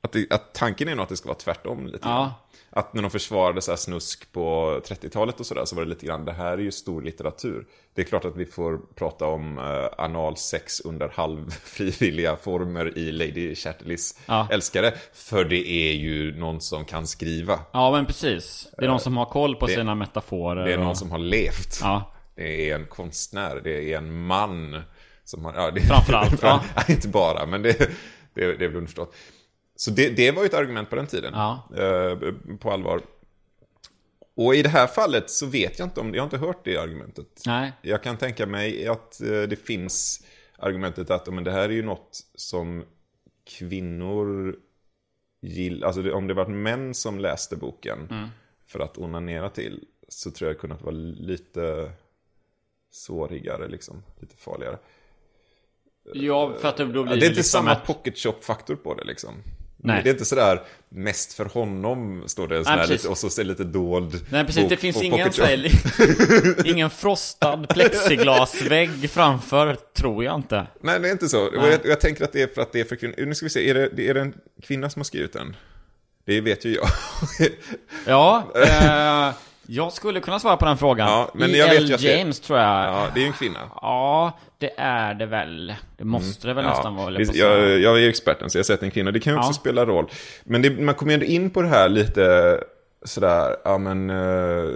att, 0.00 0.12
det, 0.12 0.32
att 0.32 0.54
tanken 0.54 0.88
är 0.88 0.94
nog 0.94 1.02
att 1.02 1.08
det 1.08 1.16
ska 1.16 1.28
vara 1.28 1.38
tvärtom. 1.38 1.86
Lite 1.86 1.98
Ja. 2.08 2.08
grann. 2.18 2.30
Att 2.70 2.94
när 2.94 3.02
de 3.02 3.10
försvarade 3.10 3.60
så 3.62 3.76
snusk 3.76 4.32
på 4.32 4.80
30-talet 4.86 5.40
och 5.40 5.46
sådär 5.46 5.64
så 5.64 5.76
var 5.76 5.82
det 5.82 5.88
lite 5.88 6.06
grann, 6.06 6.24
det 6.24 6.32
här 6.32 6.52
är 6.52 6.58
ju 6.58 6.70
stor 6.72 7.02
litteratur. 7.02 7.66
Det 7.94 8.02
är 8.02 8.06
klart 8.06 8.24
att 8.24 8.36
vi 8.36 8.44
får 8.46 8.78
prata 8.94 9.26
om 9.26 9.58
uh, 9.58 9.86
analsex 9.98 10.80
under 10.80 11.08
halvfrivilliga 11.08 12.36
former 12.36 12.98
i 12.98 13.12
Lady 13.12 13.54
Chatterleys 13.54 14.18
Ja. 14.26 14.48
älskare. 14.50 14.94
För 15.12 15.44
det 15.44 15.68
är 15.68 15.92
ju 15.92 16.36
någon 16.38 16.60
som 16.60 16.84
kan 16.84 17.06
skriva. 17.06 17.60
Ja 17.72 17.90
men 17.92 18.06
precis. 18.06 18.68
Det 18.78 18.84
är 18.84 18.88
någon 18.88 19.00
som 19.00 19.16
har 19.16 19.26
koll 19.26 19.56
på 19.56 19.66
det- 19.66 19.74
sina 19.74 19.94
metaforer. 19.94 20.64
Det 20.66 20.72
är 20.72 20.78
någon 20.78 20.86
och- 20.86 20.96
som 20.98 21.10
har 21.10 21.18
levt. 21.18 21.78
Ja. 21.82 22.12
Det 22.34 22.70
är 22.70 22.74
en 22.74 22.86
konstnär, 22.86 23.60
det 23.64 23.92
är 23.92 23.98
en 23.98 24.26
man. 24.26 24.82
Som 25.24 25.44
har, 25.44 25.54
ja, 25.54 25.70
det, 25.70 25.80
Framförallt, 25.80 26.38
ja. 26.42 26.60
Inte 26.88 27.08
bara, 27.08 27.46
men 27.46 27.62
det, 27.62 27.78
det, 27.78 27.88
det 28.34 28.64
är 28.64 28.68
väl 28.68 28.76
underförstått. 28.76 29.14
Så 29.80 29.90
det, 29.90 30.10
det 30.10 30.30
var 30.30 30.42
ju 30.42 30.46
ett 30.46 30.54
argument 30.54 30.90
på 30.90 30.96
den 30.96 31.06
tiden. 31.06 31.32
Ja. 31.34 31.68
Eh, 31.76 32.18
på 32.58 32.70
allvar. 32.70 33.00
Och 34.36 34.54
i 34.54 34.62
det 34.62 34.68
här 34.68 34.86
fallet 34.86 35.30
så 35.30 35.46
vet 35.46 35.78
jag 35.78 35.86
inte 35.86 36.00
om, 36.00 36.14
jag 36.14 36.22
har 36.22 36.26
inte 36.26 36.38
hört 36.38 36.64
det 36.64 36.76
argumentet. 36.76 37.42
Nej. 37.46 37.72
Jag 37.82 38.02
kan 38.02 38.16
tänka 38.16 38.46
mig 38.46 38.86
att 38.88 39.20
eh, 39.20 39.28
det 39.42 39.56
finns 39.66 40.26
argumentet 40.58 41.10
att 41.10 41.26
men 41.34 41.44
det 41.44 41.50
här 41.52 41.62
är 41.68 41.72
ju 41.72 41.82
något 41.82 42.20
som 42.34 42.84
kvinnor 43.58 44.56
gillar. 45.40 45.86
Alltså 45.86 46.12
om 46.12 46.26
det 46.26 46.34
varit 46.34 46.48
män 46.50 46.94
som 46.94 47.18
läste 47.18 47.56
boken 47.56 48.06
Mm. 48.10 48.28
för 48.66 48.80
att 48.80 48.98
onanera 48.98 49.50
till 49.50 49.84
så 50.08 50.30
tror 50.30 50.48
jag 50.48 50.56
det 50.56 50.60
kunnat 50.60 50.82
vara 50.82 50.94
lite 50.94 51.92
sårigare, 52.90 53.68
liksom. 53.68 54.02
Lite 54.20 54.36
farligare. 54.36 54.78
Ja, 56.14 56.54
för 56.60 56.68
att 56.68 56.76
det 56.76 56.86
blir 56.86 57.00
Ja, 57.00 57.04
det 57.06 57.10
är 57.10 57.14
inte 57.14 57.26
liksom 57.28 57.42
samma 57.44 57.72
ett- 57.72 57.84
pocket 57.86 58.18
shop-faktor 58.18 58.76
på 58.76 58.94
det 58.94 59.04
liksom. 59.04 59.34
Nej. 59.82 60.00
Det 60.04 60.10
är 60.10 60.12
inte 60.12 60.24
sådär 60.24 60.62
mest 60.88 61.32
för 61.32 61.44
honom, 61.44 62.22
står 62.26 62.48
det, 62.48 62.64
precis. 62.64 62.90
lite, 62.90 63.08
och 63.08 63.18
så 63.18 63.26
är 63.26 63.44
det 63.44 63.48
lite 63.50 63.64
dold 63.64 64.26
Nej 64.30 64.44
precis, 64.44 64.62
bok 64.62 64.70
det 64.70 64.76
finns 64.76 64.96
på 64.96 65.04
ingen, 65.04 65.18
pocket 65.18 65.34
så 65.34 65.42
shop. 65.42 65.48
här, 65.48 66.66
ingen 66.66 66.90
frostad 66.90 67.68
plexiglasvägg 67.68 69.10
framför, 69.10 69.76
tror 69.96 70.24
jag 70.24 70.34
inte. 70.34 70.66
Nej, 70.80 71.00
det 71.00 71.08
är 71.08 71.12
inte 71.12 71.28
så. 71.28 71.50
Jag, 71.54 71.78
jag 71.84 72.00
tänker 72.00 72.24
att 72.24 72.32
det 72.32 72.42
är 72.42 72.46
för 72.54 72.62
att 72.62 72.72
det 72.72 72.80
är 72.80 72.84
för 72.84 72.96
kvinnor. 72.96 73.14
Nu 73.26 73.34
ska 73.34 73.46
vi 73.46 73.50
se, 73.50 73.70
är 73.70 73.74
det, 73.74 74.08
är 74.08 74.14
det 74.14 74.20
en 74.20 74.34
kvinna 74.62 74.90
som 74.90 75.00
har 75.00 75.04
skrivit 75.04 75.32
den? 75.32 75.56
Det 76.24 76.40
vet 76.40 76.64
ju 76.64 76.74
jag. 76.74 76.88
Ja, 78.06 78.44
eh, 78.54 79.34
jag 79.66 79.92
skulle 79.92 80.20
kunna 80.20 80.40
svara 80.40 80.56
på 80.56 80.64
den 80.64 80.78
frågan. 80.78 81.08
Ja, 81.08 81.30
men 81.34 81.50
E.L. 81.50 81.56
jag 81.58 81.68
vet 81.68 81.90
ju 81.90 81.94
att 81.94 82.00
det- 82.00 82.18
James 82.18 82.40
tror 82.40 82.58
jag. 82.58 82.84
ja, 82.84 83.06
det 83.14 83.20
är 83.20 83.22
ju 83.22 83.26
en 83.26 83.32
kvinna. 83.32 83.60
Ja, 83.74 84.38
det 84.58 84.70
är 84.76 85.14
det 85.14 85.26
väl. 85.26 85.74
Det 85.96 86.04
måste 86.04 86.46
det 86.46 86.54
väl 86.54 86.64
nästan 86.64 86.96
vara, 86.96 87.20
jag 87.22 87.78
jag, 87.78 88.02
är 88.02 88.08
experten 88.08 88.50
så 88.50 88.58
jag 88.58 88.60
har 88.60 88.64
sett 88.64 88.82
en 88.82 88.90
kvinna. 88.90 89.10
Det 89.10 89.20
kan 89.20 89.32
ju 89.32 89.38
också 89.38 89.48
Ja. 89.50 89.54
spela 89.54 89.86
roll. 89.86 90.10
Men 90.44 90.62
det, 90.62 90.70
man 90.70 90.94
kommer 90.94 91.12
ju 91.12 91.14
ändå 91.14 91.26
in 91.26 91.50
på 91.50 91.62
det 91.62 91.68
här 91.68 91.88
lite 91.88 92.60
sådär, 93.02 93.56
ja 93.64 93.78
men 93.78 94.10
eh, 94.10 94.74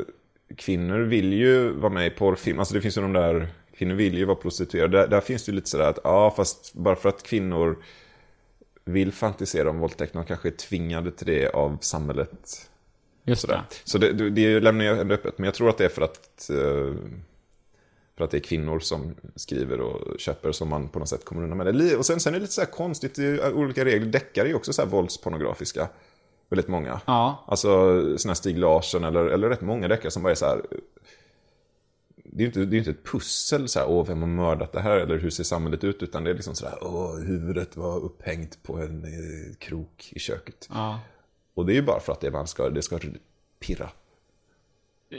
kvinnor 0.56 0.98
vill 0.98 1.32
ju 1.32 1.70
vara 1.70 1.92
med 1.92 2.06
i 2.06 2.10
porrfilm. 2.10 2.58
Alltså 2.58 2.74
det 2.74 2.80
finns 2.80 2.96
ju 2.98 3.02
de 3.02 3.12
där, 3.12 3.48
kvinnor 3.78 3.94
vill 3.94 4.18
ju 4.18 4.24
vara 4.24 4.36
prostituerade. 4.36 4.98
Där, 4.98 5.06
där 5.06 5.20
finns 5.20 5.44
det 5.44 5.50
ju 5.52 5.56
lite 5.56 5.68
sådär 5.70 5.88
att, 5.88 5.98
ja 6.04 6.30
fast 6.36 6.74
bara 6.74 6.96
för 6.96 7.08
att 7.08 7.22
kvinnor 7.22 7.76
vill 8.84 9.12
fantisera 9.12 9.70
om 9.70 9.78
våldtäkt, 9.78 10.12
de 10.12 10.24
kanske 10.24 10.48
är 10.48 10.52
tvingade 10.52 11.10
till 11.10 11.26
det 11.26 11.48
av 11.48 11.78
samhället. 11.80 12.68
Just 13.24 13.40
Sådär. 13.42 13.62
det. 13.70 13.76
Så 13.84 13.98
det, 13.98 14.12
det, 14.12 14.30
det 14.30 14.60
lämnar 14.60 14.84
jag 14.84 14.98
ändå 15.00 15.14
öppet. 15.14 15.38
Men 15.38 15.44
jag 15.44 15.54
tror 15.54 15.68
att 15.68 15.78
det 15.78 15.84
är 15.84 15.88
för 15.88 16.02
att, 16.02 16.50
eh, 16.50 16.94
för 18.16 18.24
att 18.24 18.30
det 18.30 18.36
är 18.36 18.40
kvinnor 18.40 18.80
som 18.80 19.14
skriver 19.36 19.80
och 19.80 20.20
köper 20.20 20.52
som 20.52 20.68
man 20.68 20.88
på 20.88 20.98
något 20.98 21.08
sätt 21.08 21.24
kommer 21.24 21.42
undan 21.42 21.58
med 21.58 21.74
det. 21.74 21.96
Och 21.96 22.06
sen, 22.06 22.20
sen 22.20 22.34
är 22.34 22.38
det 22.38 22.42
lite 22.42 22.52
så 22.52 22.60
här 22.60 22.68
konstigt, 22.68 23.14
det 23.14 23.24
är 23.24 23.54
olika 23.54 23.84
regler. 23.84 24.12
Deckare 24.12 24.46
är 24.46 24.48
ju 24.48 24.54
också 24.54 24.72
så 24.72 24.82
här 24.82 24.88
våldspornografiska. 24.88 25.88
Väldigt 26.48 26.68
många. 26.68 27.00
Ja. 27.06 27.44
Alltså 27.46 27.68
sådana 28.18 28.30
här 28.30 28.34
Stig 28.34 28.58
Larsson 28.58 29.04
eller, 29.04 29.26
eller 29.26 29.48
rätt 29.48 29.60
många 29.60 29.88
deckare 29.88 30.10
som 30.10 30.22
bara 30.22 30.30
är 30.30 30.34
så 30.34 30.46
här. 30.46 30.62
Det 32.24 32.36
är 32.36 32.40
ju 32.40 32.46
inte, 32.46 32.60
det 32.60 32.66
är 32.66 32.72
ju 32.72 32.78
inte 32.78 32.90
ett 32.90 33.04
pussel 33.04 33.68
så 33.68 33.78
här, 33.78 33.88
åh 33.88 34.06
vem 34.06 34.20
har 34.20 34.28
mördat 34.28 34.72
det 34.72 34.80
här 34.80 34.96
eller 34.96 35.18
hur 35.18 35.30
ser 35.30 35.44
samhället 35.44 35.84
ut? 35.84 36.02
Utan 36.02 36.24
det 36.24 36.30
är 36.30 36.34
liksom 36.34 36.54
så 36.54 36.66
här, 36.66 36.78
åh 36.80 37.18
huvudet 37.18 37.76
var 37.76 37.96
upphängt 37.98 38.62
på 38.62 38.76
en 38.78 39.04
eh, 39.04 39.56
krok 39.58 40.12
i 40.12 40.18
köket. 40.18 40.68
Ja, 40.70 41.00
Och 41.54 41.66
det 41.66 41.72
är 41.72 41.74
ju 41.74 41.82
bara 41.82 42.00
för 42.00 42.12
att 42.12 42.20
det, 42.20 42.30
man 42.30 42.46
ska, 42.46 42.70
det 42.70 42.82
ska 42.82 42.98
pirra. 43.60 43.90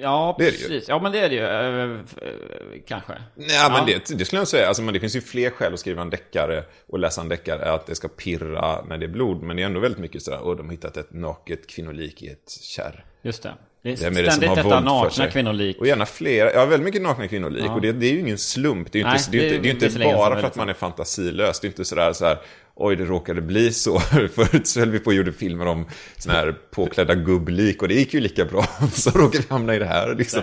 Ja 0.01 0.35
Det 0.39 0.47
är 0.47 0.51
precis. 0.51 0.85
Ja, 0.87 0.99
men 0.99 1.11
det 1.11 1.19
är 1.19 1.29
det 1.29 1.35
ju. 1.35 1.43
eh, 1.43 1.91
eh, 1.91 2.81
kanske. 2.87 3.13
Nej, 3.35 3.71
men 3.71 3.85
det, 3.85 4.17
det 4.17 4.25
skulle 4.25 4.41
jag 4.41 4.47
säga. 4.47 4.67
Alltså, 4.67 4.83
men 4.83 4.93
det 4.93 4.99
finns 4.99 5.15
ju 5.15 5.21
fler 5.21 5.49
skäl 5.49 5.73
att 5.73 5.79
skriva 5.79 6.01
en 6.01 6.09
deckare 6.09 6.63
och 6.87 6.99
läsa 6.99 7.21
en 7.21 7.29
deckare 7.29 7.71
att 7.71 7.85
det 7.85 7.95
ska 7.95 8.07
pirra 8.07 8.85
när 8.85 8.97
det 8.97 9.05
är 9.05 9.09
blod. 9.09 9.41
Men 9.43 9.55
det 9.55 9.61
är 9.61 9.65
ändå 9.65 9.79
väldigt 9.79 9.99
mycket 9.99 10.23
sådär, 10.23 10.39
åh, 10.43 10.55
de 10.57 10.65
har 10.65 10.71
hittat 10.71 10.97
ett 10.97 11.13
naket 11.13 11.67
kvinnolik 11.67 12.23
i 12.23 12.27
ett 12.27 12.51
kärr. 12.61 13.05
Just 13.21 13.43
det. 13.43 13.53
Det 13.83 13.91
är 13.91 13.97
Vem 13.97 14.17
är 14.17 14.23
det 14.23 14.31
som 14.31 14.37
ständigt 14.41 14.63
har 14.63 14.71
detta 14.71 14.79
nakna 14.79 15.27
kvinnolik. 15.27 15.77
Och 15.79 15.87
gärna 15.87 16.05
fler, 16.05 16.51
ja 16.53 16.65
väldigt 16.65 16.85
mycket 16.85 17.01
nakna 17.01 17.27
kvinnolik. 17.27 17.65
Ja. 17.65 17.73
Och 17.73 17.81
det, 17.81 17.91
det 17.91 18.05
är 18.05 18.11
ju 18.11 18.19
ingen 18.19 18.37
slump. 18.37 18.91
Det 18.91 18.97
är 18.97 18.99
ju 18.99 19.07
Nej, 19.07 19.17
inte, 19.17 19.31
det 19.31 19.37
är 19.37 19.49
det 19.49 19.69
inte, 19.69 19.87
det 19.87 19.95
är 19.95 19.99
är 19.99 20.05
inte 20.05 20.17
bara 20.17 20.39
för 20.39 20.47
att 20.47 20.55
man 20.55 20.69
är 20.69 20.73
fantasilös. 20.73 21.59
Det 21.59 21.67
är 21.67 21.69
inte 21.69 21.85
sådär 21.85 22.13
så 22.13 22.25
här, 22.25 22.37
oj 22.75 22.95
det 22.95 23.05
råkade 23.05 23.41
bli 23.41 23.73
så. 23.73 23.99
Förut 24.35 24.67
så 24.67 24.79
höll 24.79 24.89
vi 24.91 24.99
på 24.99 25.07
och 25.07 25.13
gjorde 25.13 25.33
filmer 25.33 25.65
om 25.65 25.85
sådana 26.17 26.39
här 26.39 26.51
påklädda 26.71 27.15
gubblik 27.15 27.81
och 27.81 27.87
det 27.87 27.93
gick 27.93 28.13
ju 28.13 28.19
lika 28.19 28.45
bra. 28.45 28.65
Så 28.91 29.09
råkade 29.09 29.43
vi 29.43 29.53
hamna 29.53 29.75
i 29.75 29.79
det 29.79 29.85
här 29.85 30.15
liksom. 30.15 30.41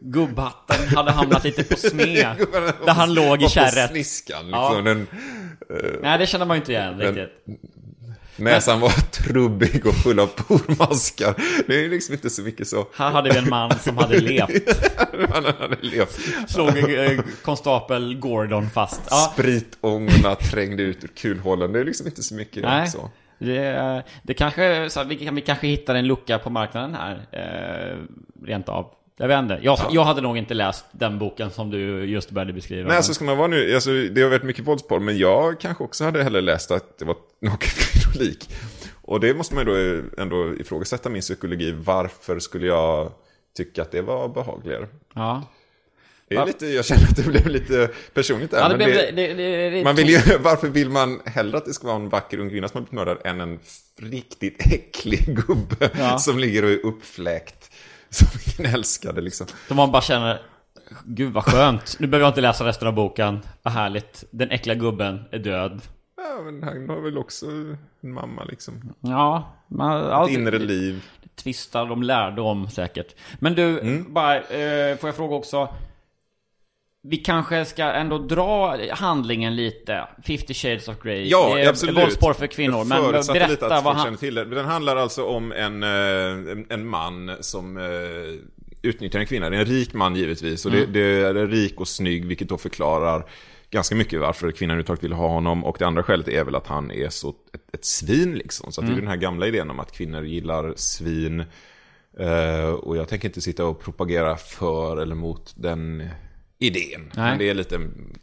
Gubbhatten 0.00 0.88
hade 0.96 1.10
hamnat 1.10 1.44
lite 1.44 1.64
på 1.64 1.76
smed. 1.76 2.36
där 2.84 2.92
han 2.92 3.14
låg 3.14 3.42
i 3.42 3.48
kärret. 3.48 3.90
sniskan 3.90 4.48
Ja. 4.50 4.68
liksom. 4.68 4.84
Den, 4.84 5.06
Nej, 6.02 6.18
det 6.18 6.26
känner 6.26 6.46
man 6.46 6.56
ju 6.56 6.60
inte 6.60 6.72
igen 6.72 6.98
riktigt. 7.00 7.44
Näsan 8.38 8.80
var 8.80 8.90
trubbig 8.90 9.86
och 9.86 9.94
full 9.94 10.20
av 10.20 10.26
pormaskar. 10.26 11.34
Det 11.66 11.84
är 11.84 11.88
liksom 11.88 12.14
inte 12.14 12.30
så 12.30 12.42
mycket 12.42 12.68
så. 12.68 12.86
Här 12.96 13.10
hade 13.10 13.30
vi 13.30 13.38
en 13.38 13.48
man 13.48 13.78
som 13.78 13.98
hade 13.98 14.20
levt. 14.20 14.68
Han 15.34 15.44
hade 15.44 15.76
levt. 15.80 16.20
Slog 16.48 16.68
eh, 16.68 17.20
konstapel 17.42 18.14
Gordon 18.14 18.70
fast. 18.70 19.00
Ja, 19.10 19.30
Spritångorna 19.32 20.34
trängde 20.34 20.82
ut 20.82 21.04
ur 21.04 21.08
kulhålen. 21.08 21.72
Det 21.72 21.80
är 21.80 21.84
liksom 21.84 22.06
inte 22.06 22.22
så 22.22 22.34
mycket 22.34 22.62
nej. 22.62 22.88
så. 22.88 23.10
Det, 23.38 24.02
det 24.22 24.34
kanske, 24.34 24.90
så 24.90 25.00
att 25.00 25.06
vi, 25.06 25.30
vi 25.32 25.40
kanske 25.40 25.66
hittar 25.66 25.94
en 25.94 26.06
lucka 26.06 26.38
på 26.38 26.50
marknaden 26.50 26.94
här. 26.94 27.26
Eh, 27.32 27.96
rent 28.46 28.68
av. 28.68 28.86
Jag 29.20 29.28
vet 29.28 29.38
inte. 29.38 29.58
Jag, 29.62 29.78
jag 29.90 30.04
hade 30.04 30.20
nog 30.20 30.38
inte 30.38 30.54
läst 30.54 30.84
den 30.92 31.18
boken 31.18 31.50
som 31.50 31.70
du 31.70 32.04
just 32.04 32.30
började 32.30 32.52
beskriva. 32.52 32.88
Nej, 32.88 32.96
alltså 32.96 33.14
ska 33.14 33.24
man 33.24 33.36
vara 33.36 33.48
nu, 33.48 33.74
alltså, 33.74 33.90
det 33.90 34.22
har 34.22 34.30
varit 34.30 34.42
mycket 34.42 34.64
våldsporr, 34.64 35.00
men 35.00 35.18
jag 35.18 35.60
kanske 35.60 35.84
också 35.84 36.04
hade 36.04 36.22
hellre 36.22 36.40
läst 36.40 36.70
att 36.70 36.98
det 36.98 37.04
var 37.04 37.16
naket 37.40 37.70
kvinnolik. 37.78 38.50
Och 39.02 39.20
det 39.20 39.34
måste 39.34 39.54
man 39.54 39.66
ju 39.66 40.02
då 40.02 40.22
ändå 40.22 40.54
ifrågasätta 40.56 41.08
min 41.08 41.20
psykologi. 41.22 41.72
Varför 41.72 42.38
skulle 42.38 42.66
jag 42.66 43.12
tycka 43.56 43.82
att 43.82 43.90
det 43.90 44.02
var 44.02 44.28
behagligare? 44.28 44.86
Ja. 45.14 45.42
Det 46.28 46.36
är 46.36 46.46
lite, 46.46 46.66
jag 46.66 46.84
känner 46.84 47.02
att 47.02 47.16
det 47.16 47.22
blev 47.22 47.46
lite 47.46 47.90
personligt 48.14 48.50
där. 48.50 48.58
Ja, 48.58 48.68
det 48.68 48.76
blev, 48.76 48.88
det, 48.88 49.34
det, 49.34 49.70
det, 49.70 49.84
man 49.84 49.96
vill 49.96 50.08
ju, 50.08 50.18
varför 50.40 50.68
vill 50.68 50.90
man 50.90 51.20
hellre 51.24 51.58
att 51.58 51.64
det 51.64 51.72
ska 51.72 51.86
vara 51.86 51.96
en 51.96 52.08
vacker 52.08 52.38
ung 52.38 52.50
kvinna 52.50 52.68
som 52.68 52.78
har 52.78 52.82
blivit 52.82 52.92
mördad 52.92 53.18
än 53.24 53.40
en 53.40 53.58
riktigt 54.00 54.72
äcklig 54.72 55.24
gubbe 55.46 55.90
Ja. 55.98 56.18
som 56.18 56.38
ligger 56.38 56.64
och 56.64 56.70
är 56.70 56.86
uppfläkt? 56.86 57.70
Som 58.10 58.28
ingen 58.58 58.74
älskade 58.74 59.20
liksom. 59.20 59.46
Då 59.68 59.74
man 59.74 59.92
bara 59.92 60.02
känner, 60.02 60.42
gud 61.04 61.32
vad 61.32 61.44
skönt. 61.44 61.96
Nu 62.00 62.06
behöver 62.06 62.24
jag 62.24 62.30
inte 62.30 62.40
läsa 62.40 62.66
resten 62.66 62.88
av 62.88 62.94
boken. 62.94 63.40
Vad 63.62 63.74
härligt. 63.74 64.24
Den 64.30 64.50
äckliga 64.50 64.74
gubben 64.76 65.24
är 65.30 65.38
död. 65.38 65.80
Ja, 66.16 66.42
men 66.44 66.62
han 66.62 66.88
har 66.88 67.00
väl 67.00 67.18
också 67.18 67.46
en 68.00 68.12
mamma 68.12 68.44
liksom. 68.44 68.92
Ja, 69.00 69.52
man, 69.68 69.98
Ett 70.06 70.12
allt, 70.12 70.30
inre 70.30 70.58
liv. 70.58 71.04
tvistar 71.36 71.86
de 71.86 72.02
lärde 72.02 72.40
om 72.42 72.70
säkert. 72.70 73.14
Men 73.38 73.54
du, 73.54 73.80
Mm. 73.80 74.12
bara, 74.14 74.36
eh, 74.36 74.96
får 74.96 75.08
jag 75.08 75.16
fråga 75.16 75.34
också. 75.36 75.68
Vi 77.02 77.16
kanske 77.16 77.64
ska 77.64 77.82
ändå 77.84 78.18
dra 78.18 78.76
handlingen 78.94 79.56
lite. 79.56 80.08
50 80.26 80.54
shades 80.54 80.88
of 80.88 81.02
Grey. 81.02 81.28
Ja, 81.28 81.54
det 81.54 81.62
är 81.62 81.68
absolut. 81.68 81.96
våldsporr 81.96 82.32
för 82.32 82.46
kvinnor. 82.46 82.84
Men 82.84 83.12
lite 83.12 83.32
berätta 83.32 83.76
att 83.76 83.84
vad 83.84 83.96
han... 83.96 84.16
till 84.16 84.34
det. 84.34 84.44
Den 84.44 84.64
handlar 84.64 84.96
alltså 84.96 85.24
om 85.24 85.52
en, 85.52 85.82
eh, 85.82 86.64
en, 86.68 86.86
man 86.86 87.36
som 87.40 87.76
eh, 87.76 87.84
utnyttjar 88.82 89.20
en 89.20 89.26
kvinna. 89.26 89.50
Det 89.50 89.56
är 89.56 89.60
en 89.60 89.66
rik 89.66 89.92
man 89.94 90.16
givetvis. 90.16 90.66
Och 90.66 90.72
Mm. 90.74 90.92
det, 90.92 91.32
det 91.32 91.40
är 91.40 91.46
rik 91.46 91.80
och 91.80 91.88
snygg, 91.88 92.26
vilket 92.26 92.48
då 92.48 92.58
förklarar 92.58 93.24
ganska 93.70 93.94
mycket 93.94 94.20
varför 94.20 94.50
kvinnan 94.50 94.70
överhuvudtaget 94.70 95.04
vill 95.04 95.12
ha 95.12 95.28
honom. 95.28 95.64
Och 95.64 95.76
det 95.78 95.86
andra 95.86 96.02
skälet 96.02 96.28
är 96.28 96.44
väl 96.44 96.54
att 96.54 96.66
han 96.66 96.90
är 96.90 97.08
så 97.08 97.28
ett, 97.28 97.74
ett 97.74 97.84
svin 97.84 98.34
liksom. 98.34 98.72
Så 98.72 98.80
att 98.80 98.86
det 98.86 98.92
Mm. 98.92 98.98
är 98.98 99.00
den 99.02 99.10
här 99.10 99.16
gamla 99.16 99.46
idén 99.46 99.70
om 99.70 99.80
att 99.80 99.92
kvinnor 99.92 100.24
gillar 100.24 100.72
svin. 100.76 101.44
Eh, 102.18 102.68
och 102.70 102.96
jag 102.96 103.08
tänker 103.08 103.28
inte 103.28 103.40
sitta 103.40 103.64
och 103.64 103.80
propagera 103.80 104.36
för 104.36 104.96
eller 104.96 105.14
mot 105.14 105.54
den 105.56 106.08
idén. 106.58 107.12
Nej. 107.16 107.30
Men 107.30 107.38
det 107.38 107.50
är 107.50 107.54
lite 107.54 107.76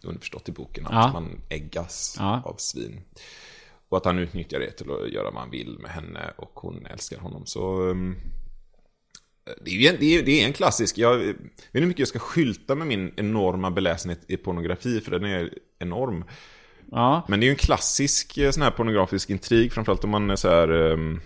underförstått 0.03 0.49
i 0.49 0.51
boken 0.51 0.85
att 0.85 0.91
Ja. 0.93 1.11
man 1.13 1.41
äggas 1.49 2.15
Ja. 2.19 2.41
av 2.45 2.55
svin. 2.57 3.01
Och 3.89 3.97
att 3.97 4.05
han 4.05 4.19
utnyttjar 4.19 4.59
det 4.59 4.71
till 4.71 4.91
att 4.91 5.11
göra 5.11 5.31
vad 5.31 5.39
han 5.41 5.49
vill 5.51 5.77
med 5.79 5.91
henne 5.91 6.19
och 6.37 6.51
hon 6.53 6.85
älskar 6.85 7.17
honom. 7.17 7.45
Så 7.45 7.81
um, 7.81 8.15
det, 9.65 9.71
är 9.71 9.93
en, 9.93 9.99
det, 9.99 10.05
är, 10.17 10.23
det 10.23 10.41
är 10.41 10.45
en 10.47 10.53
klassisk, 10.53 10.97
jag 10.97 11.17
vet 11.17 11.27
inte 11.27 11.43
hur 11.71 11.85
mycket 11.85 11.99
jag 11.99 12.07
ska 12.07 12.19
skylta 12.19 12.75
med 12.75 12.87
min 12.87 13.13
enorma 13.17 13.71
beläsenhet 13.71 14.21
i 14.27 14.37
pornografi, 14.37 15.01
för 15.01 15.11
den 15.11 15.25
är 15.25 15.49
enorm. 15.79 16.23
Ja, 16.91 17.25
Men 17.27 17.39
det 17.39 17.43
är 17.43 17.47
ju 17.47 17.51
en 17.51 17.57
klassisk 17.57 18.37
eh, 18.37 18.51
sån 18.51 18.63
här 18.63 18.71
pornografisk 18.71 19.29
intrig, 19.29 19.73
framförallt 19.73 20.03
om 20.03 20.09
man 20.09 20.29
är 20.29 20.35
så 20.35 20.49
här... 20.49 20.71
Um, 20.71 21.21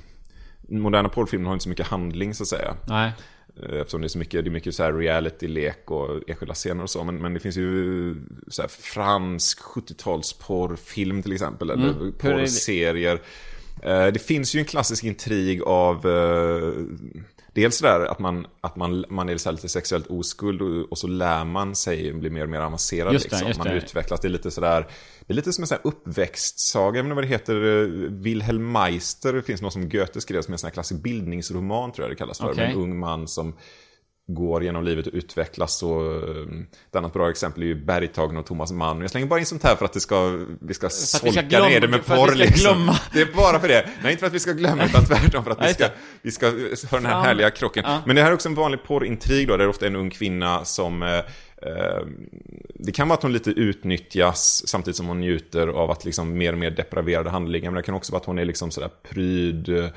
moderna 0.72 1.10
porrfilmer 1.10 1.46
har 1.46 1.54
inte 1.54 1.64
så 1.64 1.70
mycket 1.70 1.88
handling 1.88 2.34
så 2.34 2.44
att 2.44 2.48
säga. 2.48 2.76
nej. 2.88 3.12
Eh, 3.64 3.80
Eftersom 3.80 4.02
det 4.02 4.08
är 4.08 4.10
så 4.10 4.18
mycket, 4.18 4.44
det 4.44 4.50
är 4.50 4.52
mycket 4.52 4.76
så 4.76 4.84
här 4.84 4.94
reality-lek 4.94 5.92
och 5.92 6.30
enskilda 6.30 6.54
scener 6.54 6.84
och 6.84 6.90
så. 6.90 7.04
Men, 7.04 7.16
men 7.16 7.34
det 7.34 7.40
finns 7.40 7.58
ju 7.58 8.16
så 8.48 8.68
fransk 8.68 9.60
70-talsporrfilm 9.62 11.22
till 11.24 11.34
exempel. 11.34 11.70
Eller 11.70 11.90
Mm. 11.90 12.06
Det? 12.06 12.12
porrserier. 12.30 13.22
Eh, 13.84 14.08
Det 14.08 14.22
finns 14.22 14.56
ju 14.56 14.60
en 14.60 14.66
klassisk 14.66 15.04
intrig 15.04 15.62
av 15.62 16.06
Dels 17.60 17.80
där 17.80 18.06
att 18.06 18.20
man, 18.20 18.48
att 18.62 18.76
man, 18.76 19.06
man 19.10 19.30
är 19.30 19.38
så 19.38 19.52
lite 19.52 19.70
sexuellt 19.70 20.08
oskuld 20.08 20.62
och, 20.62 20.92
och 20.92 20.98
så 20.98 21.08
lär 21.08 21.46
man 21.46 21.76
sig 21.76 22.14
bli 22.14 22.30
mer 22.30 22.44
och 22.44 22.50
mer 22.50 22.60
avancerad. 22.60 23.14
Just 23.14 23.30
det, 23.30 23.36
liksom. 23.36 23.48
just 23.48 23.58
man 23.58 23.68
det. 23.68 23.74
utvecklas. 23.74 24.20
Det 24.20 24.28
är 24.28 24.30
lite 24.30 24.52
sådär 24.52 24.88
Det 25.28 25.34
är 25.34 25.36
lite 25.36 25.54
som 25.54 25.64
en 25.64 25.68
sån 25.68 25.78
här 25.84 25.88
uppväxtsaga. 25.92 26.98
Jag 26.98 27.04
vet 27.04 27.06
inte 27.06 27.16
vad 27.16 27.24
det 27.24 27.28
heter. 27.28 27.56
Wilhelm 28.10 28.72
Meister. 28.72 29.34
Det 29.34 29.42
finns 29.42 29.62
något 29.62 29.74
som 29.74 29.90
Goethe 29.90 30.22
skrev 30.22 30.42
som 30.42 30.54
en 30.54 30.58
sån 30.58 30.68
här 30.68 30.74
klassisk 30.74 31.02
bildningsroman 31.02 31.92
tror 31.92 32.04
jag 32.06 32.12
det 32.12 32.16
kallas 32.16 32.38
för. 32.38 32.52
Okej. 32.52 32.68
Med 32.68 32.76
en 32.76 32.82
ung 32.82 33.00
man 33.00 33.28
som 33.28 33.54
går 34.34 34.64
genom 34.64 34.84
livet 34.84 35.08
och 35.08 35.14
utvecklas. 35.14 35.84
Och, 35.84 36.06
eh, 36.06 36.46
ett 36.90 36.96
annat 36.96 37.14
bra 37.14 37.30
exempel 37.30 37.64
är 37.64 37.68
ju 37.68 37.86
Bergtagen 37.86 38.38
och 38.38 38.46
Thomas 38.46 38.72
Mann. 38.72 39.02
Jag 39.02 39.10
slänger 39.10 39.28
bara 39.28 39.40
in 39.40 39.46
sånt 39.46 39.64
här 39.64 39.76
för 39.76 39.86
att 39.86 39.94
det 39.94 40.00
ska, 40.00 40.46
vi 40.60 40.74
ska 40.74 40.88
att 40.88 40.94
vi 40.94 41.06
ska 41.06 41.32
solka 41.32 41.60
ner 41.60 41.80
det 41.80 41.88
med 41.88 42.06
porr. 42.06 42.36
Liksom. 42.36 42.92
Det 43.14 43.22
är 43.22 43.28
bara 43.36 43.60
för 43.60 43.68
det. 43.68 43.90
Nej, 44.02 44.12
inte 44.12 44.20
för 44.20 44.28
att 44.28 44.34
vi 44.34 44.40
ska 44.40 44.52
glömma, 44.52 44.86
utan 44.86 45.06
tvärtom 45.06 45.44
för 45.44 45.52
att 45.52 45.70
vi 45.70 45.74
ska, 45.74 45.86
vi 46.22 46.32
ska 46.32 46.48
ha 46.48 46.98
den 46.98 47.06
här 47.06 47.22
härliga 47.22 47.50
krocken. 47.50 47.84
Ja. 47.88 48.02
Men 48.06 48.16
det 48.16 48.22
här 48.22 48.30
är 48.30 48.34
också 48.34 48.50
en 48.50 48.56
vanlig 48.56 48.84
porrintrig 48.84 49.48
då, 49.48 49.58
där 49.58 49.64
det 49.64 49.70
ofta 49.70 49.86
är 49.86 49.90
en 49.90 49.96
ung 49.96 50.10
kvinna 50.10 50.66
som 50.66 51.04
eh, 51.04 51.20
det 52.74 52.92
kan 52.92 53.08
vara 53.08 53.18
att 53.18 53.24
hon 53.24 53.34
lite 53.34 53.52
utnyttjas 53.52 54.68
samtidigt 54.68 54.98
som 54.98 55.08
hon 55.08 55.20
njuter 55.20 55.68
av 55.68 55.92
att 55.92 56.06
liksom 56.06 56.38
mer 56.38 56.54
och 56.54 56.60
mer 56.60 56.72
depraverade 56.72 57.30
handlingar. 57.30 57.72
Men 57.72 57.78
det 57.78 57.84
kan 57.84 57.96
också 57.96 58.12
vara 58.12 58.20
att 58.20 58.26
hon 58.26 58.40
är 58.40 58.46
liksom 58.46 58.72
sådär 58.72 58.90
pryd, 59.10 59.70
eh, 59.70 59.90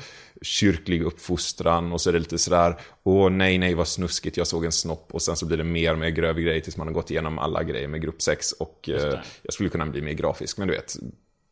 kyrklig 0.43 1.03
uppfostran 1.03 1.93
och 1.93 2.01
så 2.01 2.09
är 2.11 2.13
det 2.13 2.19
lite 2.19 2.39
sådär 2.39 2.81
Åh 3.03 3.31
nej, 3.31 3.59
nej 3.59 3.75
vad 3.75 3.89
snuskigt, 3.89 4.37
jag 4.37 4.47
såg 4.47 4.65
en 4.65 4.73
snopp 4.73 5.15
och 5.15 5.23
sen 5.23 5.37
så 5.37 5.47
blir 5.47 5.57
det 5.57 5.65
mer 5.65 5.93
och 5.93 5.99
mer 5.99 6.09
grövre 6.09 6.43
grejer 6.43 6.61
tills 6.61 6.77
man 6.77 6.87
har 6.87 6.95
gått 6.95 7.11
igenom 7.11 7.39
alla 7.39 7.63
grejer 7.63 7.89
med 7.89 8.03
gruppsex 8.03 8.53
och 8.53 8.89
eh, 8.89 9.19
jag 9.43 9.55
skulle 9.55 9.69
kunna 9.69 9.87
bli 9.87 10.03
mer 10.03 10.13
grafisk, 10.13 10.59
men 10.59 10.69
du 10.69 10.75
vet 10.75 10.97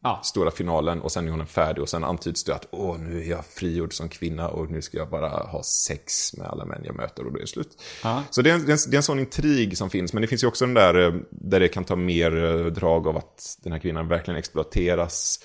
Ja. 0.02 0.20
Stora 0.22 0.50
finalen 0.50 1.00
och 1.00 1.12
sen 1.12 1.26
är 1.26 1.30
hon 1.30 1.46
färdig 1.46 1.82
och 1.82 1.88
sen 1.88 2.04
antyds 2.04 2.44
det 2.44 2.54
att 2.54 2.66
åh 2.70 2.98
nu 2.98 3.20
är 3.20 3.24
jag 3.30 3.44
frigjord 3.44 3.94
som 3.94 4.08
kvinna 4.08 4.48
och 4.48 4.70
nu 4.70 4.82
ska 4.82 4.98
jag 4.98 5.08
bara 5.08 5.28
ha 5.28 5.62
sex 5.62 6.36
med 6.36 6.46
alla 6.46 6.64
män 6.64 6.82
jag 6.84 6.96
möter 6.96 7.24
och 7.24 7.32
då 7.32 7.36
är 7.36 7.40
det 7.40 7.46
slut. 7.46 7.82
Ja. 8.02 8.22
Så 8.30 8.42
det 8.42 8.50
är, 8.50 8.54
en, 8.54 8.66
det, 8.66 8.72
är 8.72 8.72
en, 8.72 8.90
det 8.90 8.94
är 8.94 8.98
en 8.98 9.02
sån 9.02 9.18
intrig 9.18 9.78
som 9.78 9.90
finns, 9.90 10.12
men 10.12 10.20
det 10.20 10.26
finns 10.26 10.42
ju 10.42 10.46
också 10.46 10.66
den 10.66 10.74
där 10.74 11.06
eh, 11.06 11.14
där 11.30 11.60
det 11.60 11.68
kan 11.68 11.84
ta 11.84 11.96
mer 11.96 12.44
eh, 12.44 12.66
drag 12.66 13.06
av 13.08 13.16
att 13.16 13.58
den 13.62 13.72
här 13.72 13.80
kvinnan 13.80 14.08
verkligen 14.08 14.38
exploateras, 14.38 15.40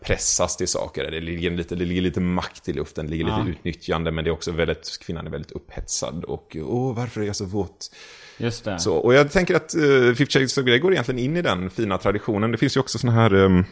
pressas 0.00 0.56
till 0.56 0.68
saker. 0.68 1.10
Det 1.10 1.20
ligger 1.20 1.50
lite, 1.50 1.74
det 1.74 1.84
ligger 1.84 2.02
lite 2.02 2.20
makt 2.20 2.68
i 2.68 2.72
luften, 2.72 3.06
det 3.06 3.10
ligger 3.10 3.26
Ja. 3.28 3.38
lite 3.38 3.58
utnyttjande, 3.58 4.10
men 4.10 4.24
det 4.24 4.30
är 4.30 4.32
också 4.32 4.52
väldigt, 4.52 4.98
kvinnan 5.00 5.26
är 5.26 5.30
väldigt 5.30 5.52
upphetsad 5.52 6.24
och 6.24 6.56
åh 6.60 6.96
varför 6.96 7.20
är 7.20 7.24
jag 7.24 7.36
så 7.36 7.44
våt? 7.44 7.90
Just 8.38 8.64
det. 8.64 8.78
Så, 8.78 8.96
och 8.96 9.14
jag 9.14 9.32
tänker 9.32 9.54
att 9.54 9.74
uh, 9.76 10.14
Fifty 10.14 10.38
Shades 10.38 10.58
of 10.58 10.64
Grey 10.64 10.78
går 10.78 10.92
egentligen 10.92 11.18
in 11.18 11.36
i 11.36 11.42
den 11.42 11.70
fina 11.70 11.98
traditionen. 11.98 12.52
Det 12.52 12.58
finns 12.58 12.76
ju 12.76 12.80
också 12.80 12.98
sån 12.98 13.10
här, 13.10 13.34
um, 13.34 13.64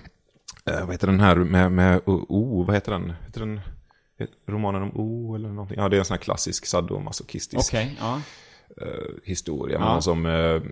eh, 0.71 0.81
vad 0.81 0.91
heter 0.91 1.07
den 1.07 1.21
här 1.21 1.37
med, 1.37 1.73
med 1.73 2.01
O, 2.07 2.27
o 2.29 2.65
vad 2.65 2.77
heter 2.77 2.93
den? 2.93 3.13
Heter 3.27 3.41
den 3.41 3.61
eh, 4.21 4.27
romanen 4.49 4.83
om 4.83 4.91
O 4.95 5.35
eller 5.35 5.49
någonting? 5.49 5.79
Ja, 5.79 5.89
det 5.89 5.97
är 5.97 5.99
en 5.99 6.05
sån 6.05 6.15
här 6.15 6.23
klassisk 6.23 6.67
sadomasochistisk 6.67 7.71
Okej, 7.71 7.97
ja. 8.01 8.21
eh, 8.83 8.87
historia. 9.25 9.79
Ja. 9.79 9.93
Någon 9.93 10.03
som 10.03 10.27
uh, 10.27 10.63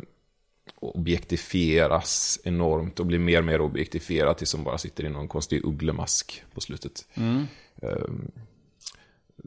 objektifieras 0.80 2.40
enormt 2.44 3.00
och 3.00 3.06
blir 3.06 3.18
mer 3.18 3.38
och 3.38 3.44
mer 3.44 3.61
objektifierad 3.61 4.37
tills 4.37 4.50
som 4.50 4.64
bara 4.64 4.78
sitter 4.78 5.04
i 5.04 5.09
någon 5.09 5.28
konstig 5.28 5.64
ugglemask 5.64 6.44
på 6.54 6.61
slutet. 6.61 7.09
Mm. 7.14 7.47
Um, 7.83 8.30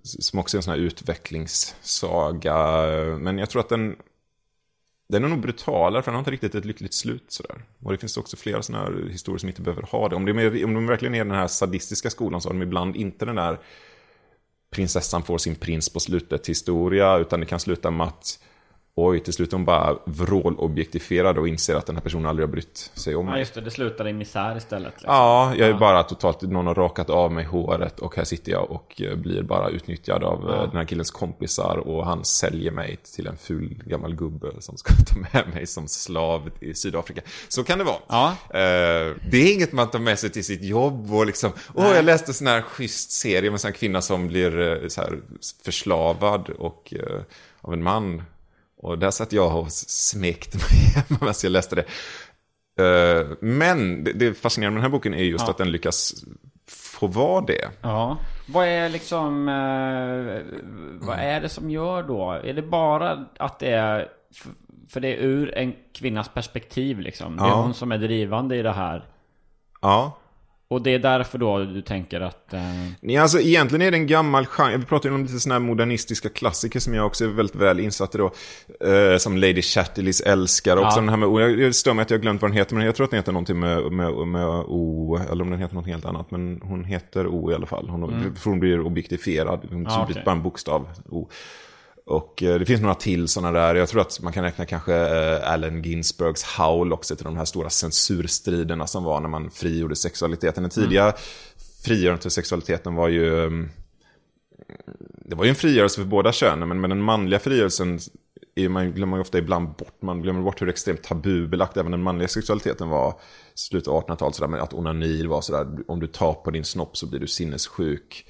som 0.03 0.39
också 0.39 0.57
är 0.57 0.59
en 0.59 0.63
sån 0.63 0.74
här 0.74 0.79
utvecklingssaga. 0.79 2.57
Men 3.19 3.38
jag 3.38 3.50
tror 3.50 3.59
att 3.59 3.69
den, 3.69 3.95
den 5.09 5.24
är 5.24 5.27
nog 5.27 5.39
brutalare 5.39 6.03
för 6.03 6.12
den 6.12 6.15
har 6.15 6.21
inte 6.21 6.31
riktigt 6.31 6.55
ett 6.55 6.65
lyckligt 6.65 6.93
slut. 6.93 7.25
Sådär. 7.27 7.63
Och 7.83 7.91
det 7.91 7.97
finns 7.97 8.17
också 8.17 8.38
flera 8.38 8.62
sådana 8.62 8.83
här 8.83 9.09
historier 9.09 9.39
som 9.39 9.50
inte 9.50 9.62
behöver 9.62 9.83
ha 9.83 10.09
det. 10.09 10.15
Om, 10.15 10.25
det 10.25 10.31
är 10.31 10.65
om 10.65 10.74
de 10.74 10.88
verkligen 10.88 11.15
är 11.15 11.25
den 11.25 11.36
här 11.36 11.47
sadistiska 11.47 12.09
skolan 12.09 12.41
så 12.41 12.50
har 12.50 12.53
de 12.53 12.62
ibland 12.62 12.95
inte 12.95 13.25
den 13.25 13.36
där 13.36 13.59
prinsessan 14.69 15.24
får 15.24 15.38
sin 15.38 15.55
prins 15.55 15.89
på 15.89 16.00
slutet 16.00 16.50
historia. 16.50 17.17
Utan 17.17 17.39
det 17.39 17.45
kan 17.45 17.59
sluta 17.59 17.91
med 17.91 18.07
att 18.07 18.39
oj, 19.00 19.20
till 19.20 19.34
slut 19.34 19.51
hon 19.51 19.66
bara 19.66 19.98
vrålobjektifierad 20.06 21.38
och 21.38 21.48
inser 21.48 21.75
att 21.75 21.86
den 21.86 21.96
här 21.96 22.04
personen 22.04 22.25
aldrig 22.25 22.48
har 22.48 22.51
brytt 22.51 22.92
sig 22.94 23.16
om 23.16 23.25
ja, 23.25 23.32
mig. 23.32 23.39
just 23.39 23.54
det. 23.54 23.62
Det 23.62 23.72
slutar 23.72 24.08
i 24.08 24.13
misär 24.13 24.58
istället. 24.58 24.94
Liksom. 24.94 25.13
Ja, 25.13 25.54
jag 25.56 25.68
är 25.68 25.72
Ja. 25.72 25.77
bara 25.77 26.04
totalt, 26.04 26.42
någon 26.42 26.68
har 26.68 26.75
rakat 26.75 27.10
av 27.10 27.32
mig 27.32 27.46
håret 27.46 28.00
och 28.00 28.16
här 28.16 28.24
sitter 28.24 28.51
jag 28.51 28.72
och 28.72 29.01
eh, 29.01 29.16
blir 29.16 29.42
bara 29.44 29.70
utnyttjad 29.70 30.24
av 30.24 30.44
Ja. 30.48 30.56
eh, 30.56 30.62
den 30.68 30.77
här 30.77 30.86
killens 30.86 31.12
kompisar 31.12 31.77
och 31.77 32.06
han 32.06 32.25
säljer 32.25 32.72
mig 32.72 32.98
till 33.16 33.27
en 33.27 33.38
ful 33.38 33.84
gammal 33.86 34.16
gubbe 34.16 34.48
som 34.60 34.77
ska 34.77 34.94
ta 35.08 35.20
med 35.34 35.54
mig 35.54 35.68
som 35.68 35.88
slav 35.88 36.50
i 36.60 36.74
Sydafrika. 36.74 37.22
Så 37.48 37.63
kan 37.63 37.77
det 37.77 37.84
vara. 37.84 37.98
Ja. 38.08 38.27
Eh, 38.50 39.16
det 39.32 39.38
är 39.38 39.54
inget 39.54 39.72
man 39.72 39.89
tar 39.89 40.00
med 40.00 40.20
sig 40.20 40.30
till 40.30 40.44
sitt 40.46 40.63
jobb 40.63 41.13
och 41.13 41.25
liksom, 41.25 41.51
åh 41.75 41.88
jag 41.96 42.06
läste 42.06 42.30
en 42.30 42.34
sån 42.34 42.48
här 42.48 42.62
schysst 42.62 43.12
serie 43.12 43.51
med 43.51 43.66
en 43.66 43.74
kvinna 43.74 44.01
som 44.01 44.27
blir 44.27 44.89
så 44.89 45.01
här 45.01 45.20
förslavad 45.66 46.50
och, 46.50 46.94
av 47.62 47.74
en 47.74 47.84
man. 47.84 48.24
Och 48.77 49.00
där 49.00 49.12
satt 49.12 49.34
jag 49.34 49.60
och 49.60 49.72
smekte 49.72 50.57
mig 50.57 50.93
hemma 50.96 51.17
medan 51.22 51.34
jag 51.43 51.51
läste 51.51 51.75
det. 51.75 51.86
Eh, 52.79 53.27
Men 53.41 54.03
det, 54.03 54.34
fascinerande 54.34 54.74
med 54.74 54.84
den 54.84 54.91
här 54.91 54.98
boken 54.98 55.13
är 55.13 55.24
just 55.24 55.46
Ja. 55.46 55.51
att 55.51 55.57
den 55.57 55.72
lyckas 55.72 56.13
få 56.67 57.07
vara 57.07 57.41
det. 57.41 57.69
Ja. 57.81 58.17
Vad 58.48 58.67
är 58.67 58.89
liksom... 58.89 59.50
Eh, 59.50 60.57
vad 61.07 61.19
är 61.19 61.41
det 61.41 61.50
som 61.50 61.69
gör 61.72 62.03
då? 62.03 62.31
Är 62.31 62.53
det 62.53 62.62
bara 62.62 63.25
att 63.39 63.60
det 63.60 63.72
är... 63.72 64.07
För 64.89 65.00
det 65.00 65.07
är 65.13 65.17
ur 65.17 65.57
en 65.57 65.74
kvinnas 65.93 66.29
perspektiv 66.29 67.00
liksom. 67.00 67.38
Det 67.38 67.43
är 67.43 67.48
Ja. 67.48 67.62
hon 67.62 67.74
som 67.74 67.91
är 67.91 67.98
drivande 67.98 68.55
i 68.55 68.62
det 68.62 68.74
här. 68.74 69.05
Ja. 69.81 70.17
Och 70.69 70.81
det 70.81 70.93
är 70.93 71.00
därför 71.00 71.38
då 71.38 71.59
du 71.59 71.81
tänker 71.81 72.21
att... 72.21 72.53
Eh, 72.53 72.59
Nej, 73.01 73.17
alltså 73.17 73.39
egentligen 73.39 73.81
är 73.88 73.91
det 73.91 73.97
en 73.97 74.07
gammal 74.07 74.45
genre. 74.45 74.77
Vi 74.77 74.86
pratar 74.86 75.09
ju 75.09 75.15
om 75.15 75.21
lite 75.24 75.39
sådana 75.39 75.59
här 75.59 75.67
modernistiska 75.67 76.29
klassiker 76.29 76.79
som 76.79 76.93
jag 76.93 77.05
också 77.05 77.24
är 77.24 77.27
väldigt 77.29 77.55
väl 77.55 77.79
insatt 77.79 78.15
i 78.15 78.17
då. 78.17 78.31
Eh, 78.88 79.17
som 79.17 79.38
Lady 79.38 79.62
Chatterleys 79.62 80.21
älskar. 80.21 80.77
Också 80.77 80.88
Ja. 80.97 81.01
den 81.01 81.09
här 81.09 81.17
med, 81.17 81.29
och 81.29 81.41
jag, 81.41 81.75
stör 81.75 81.93
mig 81.93 82.03
att 82.03 82.09
jag 82.09 82.21
glömt 82.21 82.41
vad 82.41 82.51
den 82.51 82.57
heter, 82.57 82.75
men 82.75 82.86
jag 82.86 82.95
tror 82.95 83.03
att 83.03 83.12
den 83.12 83.17
heter 83.19 83.31
någonting 83.31 83.59
med, 83.59 83.91
med, 83.91 84.13
med 84.27 84.47
O, 84.47 85.19
eller 85.31 85.43
om 85.43 85.50
den 85.50 85.59
heter 85.59 85.75
något 85.75 85.88
helt 85.88 86.05
annat. 86.05 86.31
Men 86.31 86.62
hon 86.63 86.83
heter 86.83 87.27
O 87.27 87.51
i 87.51 87.55
alla 87.55 87.65
fall. 87.67 87.89
Hon, 87.89 88.36
för 88.36 88.50
hon 88.50 88.59
blir 88.59 88.79
objektifierad. 88.81 89.59
Hon 89.69 89.77
Mm. 89.77 89.83
Ja, 89.89 90.05
blir 90.05 90.13
okej. 90.15 90.24
bara 90.25 90.31
en 90.36 90.43
bokstav, 90.43 90.88
O. 91.09 91.29
Och 92.08 92.44
eh, 92.44 92.60
det 92.60 92.66
finns 92.66 92.82
några 92.82 92.96
till 92.96 93.28
sådana 93.28 93.60
där. 93.60 93.76
Jag 93.76 93.90
tror 93.90 94.02
att 94.02 94.22
man 94.22 94.34
kan 94.34 94.44
räkna 94.44 94.66
kanske 94.66 94.96
eh, 94.96 95.52
Allen 95.52 95.82
Ginsbergs 95.82 96.44
Howl 96.44 96.94
också 96.94 97.16
till 97.16 97.26
de 97.26 97.38
här 97.38 97.46
stora 97.46 97.70
censurstriderna 97.70 98.88
som 98.88 99.04
var 99.04 99.22
när 99.22 99.30
man 99.30 99.50
frigjorde 99.50 99.96
sexualiteten. 99.96 100.64
Den 100.64 100.70
tidiga 100.70 101.14
frigörandet 101.84 102.26
av 102.26 102.30
sexualiteten 102.30 102.96
var 102.96 103.08
ju... 103.08 103.44
mm, 103.44 103.70
Det 105.26 105.36
var 105.36 105.44
ju 105.44 105.50
en 105.50 105.56
frigörelse 105.56 106.02
för 106.02 106.08
båda 106.08 106.32
könen, 106.32 106.68
men 106.68 106.82
med 106.82 106.90
den 106.90 107.02
manliga 107.02 107.40
frigörelsen 107.40 108.00
är 108.56 108.70
man, 108.70 108.92
glömmer 108.92 109.10
man 109.10 109.18
ju 109.20 109.22
ofta 109.22 109.38
ibland 109.38 109.68
bort. 109.70 110.02
Man 110.02 110.22
glömmer 110.22 110.42
bort 110.42 110.62
hur 110.62 110.70
extremt 110.70 111.04
tabubelagt 111.04 111.78
även 111.78 111.92
den 111.92 112.04
manliga 112.04 112.28
sexualiteten 112.28 112.90
var. 112.90 113.20
Slutet 113.56 113.88
av 113.88 114.04
1800-talet, 114.04 114.36
sådär, 114.36 114.48
men 114.50 114.60
att 114.62 114.74
onani 114.74 115.26
var 115.28 115.42
sådär, 115.42 115.68
om 115.88 116.00
du 116.00 116.08
tar 116.08 116.34
på 116.34 116.52
din 116.52 116.64
snopp 116.66 116.98
så 116.98 117.06
blir 117.08 117.20
du 117.20 117.28
sinnessjuk. 117.28 118.26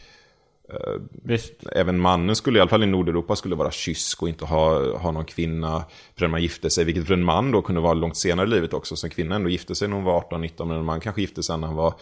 Visst. 1.24 1.54
Även 1.72 2.00
mannen 2.00 2.36
skulle, 2.36 2.58
i 2.58 2.62
alla 2.62 2.70
fall 2.70 2.84
i 2.84 2.88
Nordeuropa, 2.88 3.36
skulle 3.36 3.56
vara 3.56 3.72
kysk 3.72 4.22
och 4.22 4.30
inte 4.30 4.46
ha, 4.46 4.98
ha 4.98 5.12
någon 5.12 5.26
kvinna 5.26 5.86
förrän 6.18 6.32
man 6.32 6.42
gifte 6.42 6.70
sig. 6.70 6.86
Vilket 6.86 7.08
för 7.08 7.14
en 7.14 7.24
man 7.24 7.52
då 7.52 7.62
kunde 7.62 7.82
vara 7.82 7.94
långt 7.94 8.18
senare 8.18 8.48
i 8.48 8.50
livet 8.50 8.74
också. 8.74 8.96
Så 8.96 9.08
en 9.08 9.12
kvinna 9.12 9.36
ändå 9.36 9.50
gifte 9.50 9.76
sig 9.76 9.88
när 9.88 9.96
hon 9.96 10.06
var 10.06 10.22
18-19, 10.22 10.66
men 10.66 10.78
en 10.78 10.86
man 10.86 11.00
kanske 11.00 11.22
gifte 11.22 11.44
sig 11.44 11.58
när 11.58 11.68
han 11.68 11.76
var 11.76 11.94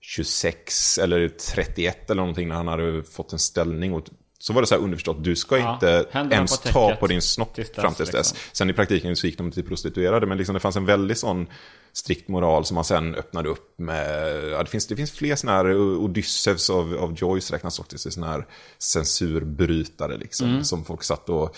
26 0.00 0.98
eller 0.98 1.28
31 1.28 2.10
eller 2.10 2.22
någonting 2.22 2.48
när 2.48 2.54
han 2.54 2.68
hade 2.68 3.02
fått 3.02 3.32
en 3.32 3.38
ställning. 3.38 3.94
Och 3.94 4.04
så 4.44 4.52
var 4.52 4.60
det 4.60 4.66
så 4.66 4.74
här 4.74 4.82
underförstått, 4.82 5.24
du 5.24 5.36
ska 5.36 5.58
Ja, 5.58 5.74
inte 5.74 6.34
ens 6.34 6.60
på 6.60 6.68
ta 6.68 6.96
på 6.96 7.06
din 7.06 7.22
snopp 7.22 7.54
tills 7.54 7.70
fram 7.70 7.94
tills 7.94 8.10
dess. 8.10 8.32
liksom. 8.32 8.48
Sen 8.52 8.70
i 8.70 8.72
praktiken 8.72 9.16
så 9.16 9.26
gick 9.26 9.38
de 9.38 9.50
till 9.50 9.64
prostituerade, 9.64 10.26
men 10.26 10.38
liksom 10.38 10.54
det 10.54 10.60
fanns 10.60 10.76
en 10.76 10.86
väldigt 10.86 11.18
sån 11.18 11.46
strikt 11.92 12.28
moral 12.28 12.64
som 12.64 12.74
man 12.74 12.84
sen 12.84 13.14
öppnade 13.14 13.48
upp 13.48 13.78
med. 13.78 14.44
Ja, 14.50 14.62
det, 14.62 14.70
finns, 14.70 14.86
det 14.86 14.96
finns 14.96 15.12
fler 15.12 15.36
sådana 15.36 15.56
här, 15.56 15.76
Odysseus 15.76 16.70
av, 16.70 16.94
av 16.94 17.14
Joyce 17.16 17.54
räknas 17.54 17.78
också 17.78 17.98
till 17.98 18.12
sådana 18.12 18.32
här 18.32 18.46
censurbrytare 18.78 20.16
liksom. 20.16 20.48
Mm. 20.48 20.64
Som 20.64 20.84
folk 20.84 21.02
satt 21.02 21.28
och... 21.28 21.56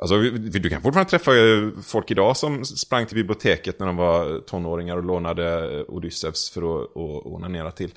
Alltså, 0.00 0.20
du 0.20 0.70
kan 0.70 0.82
fortfarande 0.82 1.10
träffa 1.10 1.36
eh, 1.36 1.68
folk 1.86 2.10
idag 2.10 2.36
som 2.36 2.64
sprang 2.64 3.06
till 3.06 3.16
biblioteket 3.16 3.78
när 3.78 3.86
de 3.86 3.96
var 3.96 4.40
tonåringar 4.40 4.96
och 4.96 5.04
lånade 5.04 5.78
eh, 5.78 5.84
Odysseus 5.88 6.50
för 6.50 6.60
att, 6.60 6.90
att 6.90 7.26
onanera 7.26 7.70
till. 7.70 7.90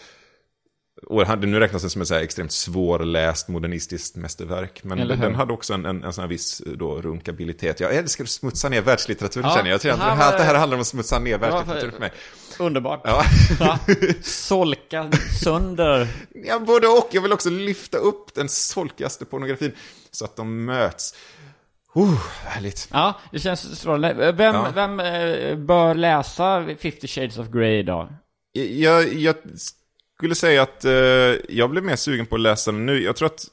Och 1.07 1.39
nu 1.39 1.59
räknas 1.59 1.83
det 1.83 1.89
som 1.89 2.01
ett 2.01 2.07
så 2.07 2.15
extremt 2.15 2.51
svårläst 2.51 3.47
modernistiskt 3.47 4.15
mästerverk. 4.15 4.83
Men 4.83 5.07
den 5.07 5.35
hade 5.35 5.53
också 5.53 5.73
en, 5.73 5.85
en, 5.85 6.03
en 6.03 6.13
sån 6.13 6.21
här 6.21 6.29
viss 6.29 6.61
eh, 6.61 6.71
då, 6.71 7.01
runkabilitet. 7.01 7.79
Jag 7.79 7.95
älskar 7.95 8.23
att 8.23 8.29
smutsa 8.29 8.69
ner 8.69 8.81
världslitteraturen 8.81 9.49
Ja, 9.49 9.55
känner 9.55 9.69
jag. 9.69 9.73
Jag 9.73 9.81
tror 9.81 9.91
att 9.91 9.99
det 9.99 10.03
här 10.05 10.15
här, 10.15 10.37
det 10.37 10.43
här 10.43 10.55
handlar 10.55 10.75
om 10.77 10.81
att 10.81 10.87
smutsa 10.87 11.19
ner 11.19 11.37
världslitteraturen 11.37 11.91
för- 11.91 11.99
mig. 11.99 12.11
Underbart. 12.59 13.01
Ja. 13.03 13.23
Ja. 13.59 13.79
Solka 14.21 15.11
sönder. 15.41 16.07
Ja, 16.45 16.59
både 16.59 16.87
och. 16.87 17.07
Jag 17.11 17.21
vill 17.21 17.33
också 17.33 17.49
lyfta 17.49 17.97
upp 17.97 18.33
den 18.33 18.49
solkigaste 18.49 19.25
pornografin 19.25 19.71
så 20.11 20.25
att 20.25 20.35
de 20.35 20.65
möts. 20.65 21.15
Oh, 21.95 22.21
härligt. 22.45 22.87
Ja, 22.91 23.19
det 23.31 23.39
känns 23.39 23.79
strålande. 23.79 24.31
Vem, 24.31 24.55
Ja. 24.55 24.67
vem 24.75 24.99
eh, 24.99 25.55
bör 25.57 25.95
läsa 25.95 26.65
50 26.79 27.07
Shades 27.07 27.37
of 27.37 27.47
Grey 27.47 27.79
idag? 27.79 28.13
Jag, 28.53 29.13
jag 29.13 29.35
skulle 30.23 30.35
säga 30.35 30.61
att 30.61 30.85
eh, 30.85 30.91
jag 31.49 31.69
blev 31.69 31.83
mer 31.83 31.95
sugen 31.95 32.25
på 32.25 32.35
att 32.35 32.41
läsa 32.41 32.71
den 32.71 32.85
nu. 32.85 33.03
Jag 33.03 33.15
tror 33.15 33.25
att 33.25 33.47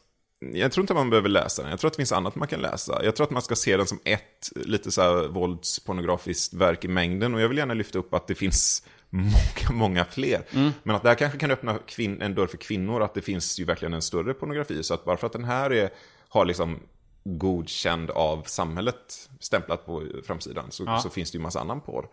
jag 0.53 0.73
tror 0.73 0.83
inte 0.83 0.95
man 0.95 1.11
behöver 1.11 1.29
läsa 1.29 1.63
den. 1.63 1.71
Jag 1.71 1.81
tror 1.81 1.89
att 1.89 1.93
det 1.95 1.97
finns 1.97 2.13
annat 2.13 2.35
man 2.35 2.49
kan 2.49 2.61
läsa. 2.61 3.05
Jag 3.05 3.17
tror 3.17 3.25
att 3.25 3.31
man 3.31 3.43
ska 3.43 3.55
se 3.57 3.77
den 3.77 3.87
som 3.87 3.99
ett 4.05 4.51
lite 4.55 4.91
så 4.91 5.03
här 5.03 5.29
våldspornografiskt 5.29 6.55
verk 6.55 6.85
i 6.85 6.89
mängden. 6.89 7.35
Och 7.35 7.41
jag 7.41 7.49
vill 7.49 7.59
gärna 7.59 7.75
lyfta 7.75 7.99
upp 7.99 8.15
att 8.15 8.27
det 8.27 8.35
finns 8.35 8.87
många, 9.11 9.71
många 9.73 10.05
fler. 10.05 10.43
Men 10.83 10.97
att 10.97 11.03
det 11.03 11.09
här 11.09 11.17
kanske 11.17 11.39
kan 11.39 11.51
öppna 11.51 11.79
en 11.99 12.35
dörr 12.35 12.47
för 12.47 12.57
kvinnor. 12.57 13.03
Att 13.03 13.15
det 13.15 13.23
finns 13.23 13.61
ju 13.61 13.65
verkligen 13.65 13.95
en 13.95 14.03
större 14.03 14.35
pornografi. 14.35 14.83
Så 14.83 14.95
att 14.95 15.05
bara 15.05 15.17
för 15.17 15.27
att 15.27 15.33
den 15.33 15.45
här 15.45 15.73
är, 15.73 15.91
har 16.29 16.45
liksom 16.45 16.79
godkänd 17.25 18.11
av 18.11 18.43
samhället 18.47 19.29
stämplat 19.41 19.87
på 19.87 20.07
framsidan 20.27 20.67
så, 20.71 20.85
Ja. 20.85 21.01
så 21.01 21.11
finns 21.11 21.31
det 21.31 21.39
ju 21.39 21.43
massa 21.43 21.61
annan 21.61 21.81
porr. 21.81 22.09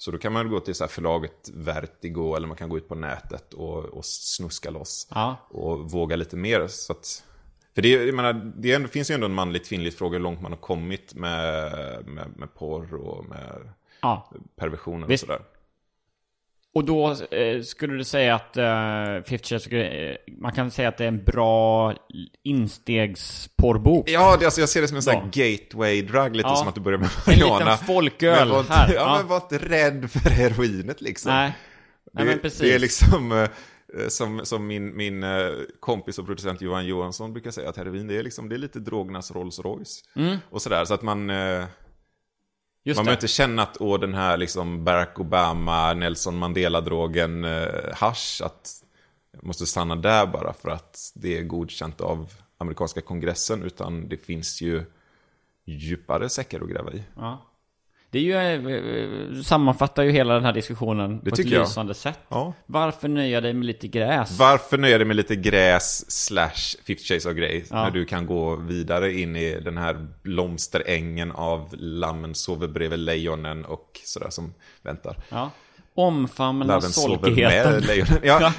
Så 0.00 0.10
då 0.10 0.18
kan 0.18 0.32
man 0.32 0.48
gå 0.48 0.60
till 0.60 0.74
så 0.74 0.84
här 0.84 0.88
förlaget 0.88 1.50
Vertigo 1.54 2.34
eller 2.36 2.46
man 2.46 2.56
kan 2.56 2.68
gå 2.68 2.76
ut 2.76 2.88
på 2.88 2.94
nätet 2.94 3.54
och, 3.54 3.84
och 3.84 4.04
snuska 4.04 4.70
loss. 4.70 5.08
Ja. 5.10 5.36
Och 5.50 5.90
våga 5.90 6.16
lite 6.16 6.36
mer. 6.36 6.66
Så 6.68 6.92
att, 6.92 7.24
för 7.74 7.82
det, 7.82 7.88
jag 7.88 8.14
menar, 8.14 8.52
det, 8.56 8.72
ändå- 8.72 8.88
finns 8.88 9.10
ju 9.10 9.14
ändå 9.14 9.26
en 9.26 9.34
manligt 9.34 9.68
kvinnligt 9.68 9.98
fråga 9.98 10.18
hur 10.18 10.22
långt 10.22 10.40
man 10.42 10.52
har 10.52 10.58
kommit 10.58 11.14
med, 11.14 11.72
med, 12.06 12.32
med 12.36 12.54
porr 12.54 12.94
och 12.94 13.24
med 13.24 13.72
Ja. 14.00 14.30
perversioner 14.56 15.12
och 15.12 15.20
sådär. 15.20 15.40
Och 16.74 16.84
då 16.84 17.10
eh, 17.10 17.62
skulle 17.62 17.94
du 17.96 18.04
säga 18.04 18.34
att 18.34 18.56
eh, 18.56 18.64
50 19.28 19.38
Shades 19.44 19.66
of 19.66 19.70
Grey, 19.72 20.10
eh, 20.10 20.16
man 20.40 20.52
kan 20.52 20.70
säga 20.70 20.88
att 20.88 20.96
det 20.96 21.04
är 21.04 21.08
en 21.08 21.24
bra 21.24 21.94
instegsporrbok? 22.42 24.10
Ja, 24.10 24.36
det, 24.40 24.44
alltså, 24.44 24.60
jag 24.60 24.68
ser 24.68 24.80
det 24.82 24.88
som 24.88 24.96
en 24.96 25.02
sån 25.02 25.14
här 25.14 25.22
gateway-drug, 25.32 26.30
lite 26.36 26.48
Ja. 26.48 26.56
som 26.56 26.68
att 26.68 26.74
du 26.74 26.80
börjar 26.80 26.98
med 26.98 27.08
En 27.08 27.22
marijuana. 27.26 27.70
liten 27.72 27.86
folköl 27.86 28.48
Men 28.48 28.64
här. 28.64 28.94
Ja, 28.94 29.00
Ja. 29.00 29.16
men 29.18 29.26
var 29.28 29.36
inte 29.36 29.58
rädd 29.58 30.10
för 30.10 30.30
heroinet 30.30 31.00
liksom. 31.00 31.32
Nej. 31.32 31.52
Nej, 32.12 32.24
det, 32.24 32.30
men 32.30 32.38
precis. 32.38 32.60
det 32.60 32.74
är 32.74 32.78
liksom 32.78 33.32
eh, 33.32 33.48
som, 34.08 34.40
som 34.44 34.66
min, 34.66 34.96
min 34.96 35.22
eh, 35.22 35.48
kompis 35.80 36.18
och 36.18 36.26
producent 36.26 36.60
Johan 36.60 36.86
Johansson 36.86 37.32
brukar 37.32 37.50
säga 37.50 37.68
att 37.68 37.76
heroin 37.76 38.06
det 38.06 38.16
är, 38.16 38.22
liksom, 38.22 38.48
det 38.48 38.56
är 38.56 38.58
lite 38.58 38.78
drogernas 38.78 39.30
Rolls 39.30 39.58
Royce. 39.60 40.02
Och 40.50 40.62
sådär, 40.62 40.84
så 40.84 40.94
att 40.94 41.02
man, 41.02 41.30
eh, 41.30 41.64
Just 42.88 42.98
man 42.98 43.04
behöver 43.04 43.16
inte 43.16 43.28
känna 43.28 43.62
att 43.62 43.76
åh, 43.80 44.00
den 44.00 44.14
här 44.14 44.36
liksom 44.36 44.84
Barack 44.84 45.20
Obama, 45.20 45.94
Nelson 45.94 46.38
Mandela-drogen, 46.38 47.44
eh, 47.44 47.94
hasch, 47.94 48.42
att 48.44 48.84
jag 49.32 49.44
måste 49.44 49.66
stanna 49.66 49.96
där 49.96 50.26
bara 50.26 50.52
för 50.52 50.68
att 50.68 51.12
det 51.14 51.38
är 51.38 51.42
godkänt 51.42 52.00
av 52.00 52.32
amerikanska 52.58 53.00
kongressen, 53.00 53.62
utan 53.62 54.08
det 54.08 54.16
finns 54.16 54.60
ju 54.60 54.84
djupare 55.64 56.28
säckar 56.28 56.60
att 56.60 56.68
gräva 56.68 56.92
i. 56.92 57.02
Ja. 57.16 57.47
Det 58.10 58.18
är 58.18 58.22
ju, 58.22 58.34
eh, 59.36 59.42
sammanfattar 59.42 60.02
ju 60.02 60.10
hela 60.10 60.34
den 60.34 60.44
här 60.44 60.52
diskussionen 60.52 61.18
på 61.20 61.28
ett 61.28 61.34
tycker 61.34 61.50
jag. 61.54 61.60
lysande 61.60 61.94
sätt. 61.94 62.18
Ja. 62.28 62.52
Varför 62.66 63.08
nöja 63.08 63.40
dig 63.40 63.54
med 63.54 63.66
lite 63.66 63.88
gräs? 63.88 64.38
Varför 64.38 64.78
nöja 64.78 64.98
dig 64.98 65.06
med 65.06 65.16
lite 65.16 65.36
gräs 65.36 66.10
slash 66.10 66.76
50 66.86 67.04
shades 67.04 67.26
of 67.26 67.32
grey 67.32 67.64
Ja. 67.70 67.82
när 67.84 67.90
du 67.90 68.04
kan 68.04 68.26
gå 68.26 68.56
vidare 68.56 69.12
in 69.12 69.36
i 69.36 69.60
den 69.60 69.78
här 69.78 70.06
blomsterängen 70.22 71.32
av 71.32 71.68
lammen 71.78 72.34
sover 72.34 72.68
bredvid 72.68 72.98
lejonen 72.98 73.64
och 73.64 74.00
sådär 74.04 74.30
som 74.30 74.54
väntar. 74.82 75.16
Ja. 75.28 75.50
Omfamna 75.94 76.64
Laven 76.64 76.90
solkigheten. 76.90 77.82
Ja. 78.22 78.52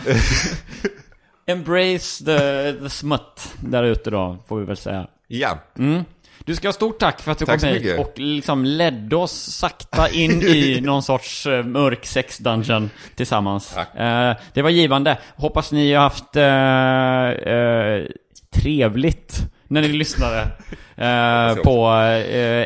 Embrace 1.45 2.25
the, 2.25 2.73
the 2.79 2.89
smut 2.89 3.53
där 3.63 3.83
ute 3.83 4.09
då, 4.09 4.37
får 4.47 4.59
vi 4.59 4.65
väl 4.65 4.77
säga. 4.77 5.07
ja. 5.27 5.59
Mm. 5.77 6.03
Du 6.45 6.55
ska 6.55 6.67
ha 6.67 6.73
stort 6.73 6.99
tack 6.99 7.21
för 7.21 7.31
att 7.31 7.37
du 7.39 7.45
Tack 7.45 7.59
kom 7.59 7.69
hit 7.69 7.81
mycket. 7.83 7.99
och 7.99 8.13
liksom 8.15 8.65
ledde 8.65 9.15
oss 9.15 9.31
sakta 9.33 10.09
in 10.09 10.41
i 10.47 10.81
någon 10.81 11.03
sorts 11.03 11.45
eh, 11.45 11.63
mörk 11.63 12.05
sex-dungeon 12.05 12.89
tillsammans. 13.15 13.73
Tack. 13.73 13.95
Eh, 13.95 14.35
det 14.53 14.61
var 14.61 14.69
givande. 14.69 15.17
Hoppas 15.35 15.71
ni 15.71 15.93
har 15.93 16.03
haft 16.03 16.35
eh, 16.35 18.15
trevligt 18.61 19.37
när 19.67 19.81
ni 19.81 19.87
lyssnade 19.87 20.47
på 21.63 21.89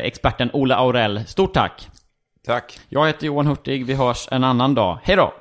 experten 0.02 0.50
Ola 0.52 0.76
Aurell. 0.76 1.24
Stort 1.26 1.54
tack! 1.54 1.88
Tack. 2.46 2.78
Jag 2.88 3.06
heter 3.06 3.26
Johan 3.26 3.46
Hurtig, 3.46 3.86
vi 3.86 3.94
hörs 3.94 4.28
en 4.30 4.44
annan 4.44 4.74
dag. 4.74 4.98
Hej 5.02 5.16
då! 5.16 5.34